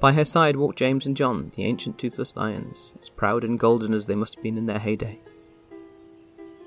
By 0.00 0.12
her 0.12 0.24
side 0.24 0.56
walked 0.56 0.78
James 0.78 1.04
and 1.04 1.16
John, 1.16 1.52
the 1.54 1.64
ancient 1.64 1.98
toothless 1.98 2.34
lions, 2.34 2.92
as 3.00 3.10
proud 3.10 3.44
and 3.44 3.58
golden 3.58 3.92
as 3.92 4.06
they 4.06 4.14
must 4.14 4.36
have 4.36 4.42
been 4.42 4.56
in 4.56 4.66
their 4.66 4.78
heyday. 4.78 5.20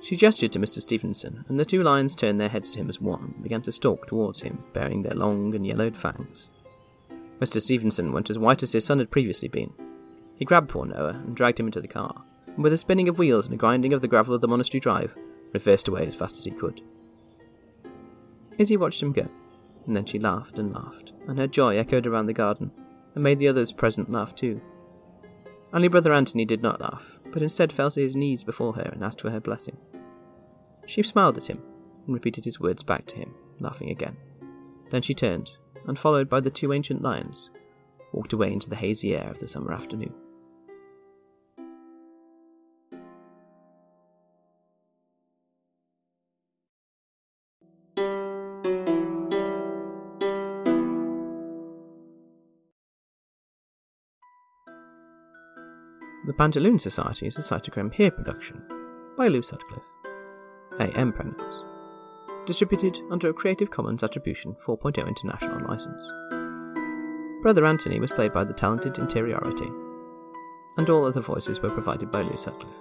She 0.05 0.15
gestured 0.15 0.51
to 0.51 0.59
Mr. 0.59 0.79
Stevenson, 0.79 1.43
and 1.49 1.59
the 1.59 1.65
two 1.65 1.81
lions 1.81 2.15
turned 2.15 2.39
their 2.39 2.47
heads 2.47 2.69
to 2.69 2.79
him 2.79 2.89
as 2.89 3.01
one 3.01 3.33
and 3.33 3.41
began 3.41 3.63
to 3.63 3.71
stalk 3.71 4.05
towards 4.05 4.39
him, 4.39 4.63
baring 4.71 5.01
their 5.01 5.15
long 5.15 5.55
and 5.55 5.65
yellowed 5.65 5.97
fangs. 5.97 6.51
Mr. 7.41 7.59
Stevenson 7.59 8.13
went 8.13 8.29
as 8.29 8.37
white 8.37 8.61
as 8.61 8.73
his 8.73 8.85
son 8.85 8.99
had 8.99 9.09
previously 9.09 9.47
been. 9.47 9.73
He 10.35 10.45
grabbed 10.45 10.69
poor 10.69 10.85
Noah 10.85 11.23
and 11.25 11.35
dragged 11.35 11.59
him 11.59 11.65
into 11.65 11.81
the 11.81 11.87
car, 11.87 12.23
and 12.45 12.63
with 12.63 12.71
a 12.71 12.77
spinning 12.77 13.09
of 13.09 13.17
wheels 13.17 13.45
and 13.45 13.55
a 13.55 13.57
grinding 13.57 13.93
of 13.93 14.01
the 14.01 14.07
gravel 14.07 14.35
of 14.35 14.41
the 14.41 14.47
monastery 14.47 14.79
drive, 14.79 15.15
reversed 15.53 15.87
away 15.87 16.05
as 16.05 16.13
fast 16.13 16.37
as 16.37 16.43
he 16.43 16.51
could. 16.51 16.81
Izzy 18.59 18.77
watched 18.77 19.01
him 19.01 19.11
go, 19.11 19.27
and 19.87 19.95
then 19.95 20.05
she 20.05 20.19
laughed 20.19 20.59
and 20.59 20.71
laughed, 20.71 21.13
and 21.27 21.39
her 21.39 21.47
joy 21.47 21.77
echoed 21.77 22.05
around 22.05 22.27
the 22.27 22.33
garden, 22.33 22.69
and 23.15 23.23
made 23.23 23.39
the 23.39 23.47
others 23.47 23.71
present 23.71 24.11
laugh 24.11 24.35
too. 24.35 24.61
Only 25.73 25.87
Brother 25.87 26.13
Anthony 26.13 26.45
did 26.45 26.61
not 26.61 26.79
laugh, 26.79 27.17
but 27.31 27.41
instead 27.41 27.73
fell 27.73 27.89
to 27.89 28.01
his 28.01 28.15
knees 28.15 28.43
before 28.43 28.75
her 28.75 28.91
and 28.93 29.03
asked 29.03 29.21
for 29.21 29.31
her 29.31 29.41
blessing. 29.41 29.77
She 30.85 31.03
smiled 31.03 31.37
at 31.37 31.49
him 31.49 31.61
and 32.05 32.13
repeated 32.13 32.45
his 32.45 32.59
words 32.59 32.83
back 32.83 33.05
to 33.07 33.15
him, 33.15 33.33
laughing 33.59 33.89
again. 33.89 34.17
Then 34.91 35.01
she 35.01 35.13
turned, 35.13 35.51
and 35.87 35.97
followed 35.97 36.29
by 36.29 36.39
the 36.39 36.51
two 36.51 36.71
ancient 36.73 37.01
lions, 37.01 37.49
walked 38.13 38.33
away 38.33 38.53
into 38.53 38.69
the 38.69 38.75
hazy 38.75 39.15
air 39.15 39.29
of 39.29 39.39
the 39.39 39.47
summer 39.47 39.73
afternoon. 39.73 40.13
The 56.25 56.33
Pantaloon 56.33 56.79
Society 56.79 57.27
is 57.27 57.37
a 57.37 57.41
Cytochrome 57.41 57.93
Hear 57.93 58.09
production 58.09 58.63
by 59.15 59.27
Lou 59.27 59.43
Sutcliffe. 59.43 59.83
AM 60.79 61.13
pronouns. 61.13 61.65
Distributed 62.45 62.99
under 63.09 63.29
a 63.29 63.33
Creative 63.33 63.71
Commons 63.71 64.03
Attribution 64.03 64.55
4.0 64.65 65.07
International 65.07 65.67
License. 65.67 66.03
Brother 67.41 67.65
Anthony 67.65 67.99
was 67.99 68.11
played 68.11 68.33
by 68.33 68.43
the 68.43 68.53
talented 68.53 68.97
Interiority, 68.97 69.69
and 70.77 70.89
all 70.89 71.05
other 71.05 71.21
voices 71.21 71.61
were 71.61 71.69
provided 71.69 72.11
by 72.11 72.21
Lou 72.21 72.35
Sutcliffe. 72.37 72.75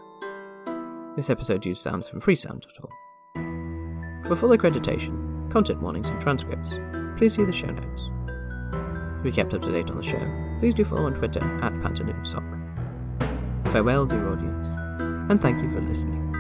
This 1.17 1.31
episode 1.31 1.65
used 1.65 1.83
sounds 1.83 2.09
from 2.09 2.21
freesound.org. 2.21 2.93
For 4.27 4.35
full 4.37 4.51
accreditation, 4.51 5.51
content 5.51 5.81
warnings, 5.81 6.09
and 6.09 6.21
transcripts, 6.21 6.71
please 7.17 7.35
see 7.35 7.45
the 7.45 7.53
show 7.53 7.69
notes. 7.69 8.11
To 8.27 9.21
be 9.23 9.31
kept 9.31 9.55
up 9.55 9.63
to 9.63 9.71
date 9.71 9.91
on 9.91 9.99
the 9.99 10.03
show, 10.03 10.59
please 10.61 10.75
do 10.75 10.85
follow 10.85 11.07
on 11.07 11.15
Twitter 11.15 11.41
at 11.63 11.73
PantaloonSock. 11.75 13.73
Farewell, 13.73 14.07
dear 14.07 14.29
audience, 14.33 14.67
and 15.31 15.41
thank 15.41 15.63
you 15.63 15.71
for 15.71 15.81
listening. 15.81 16.34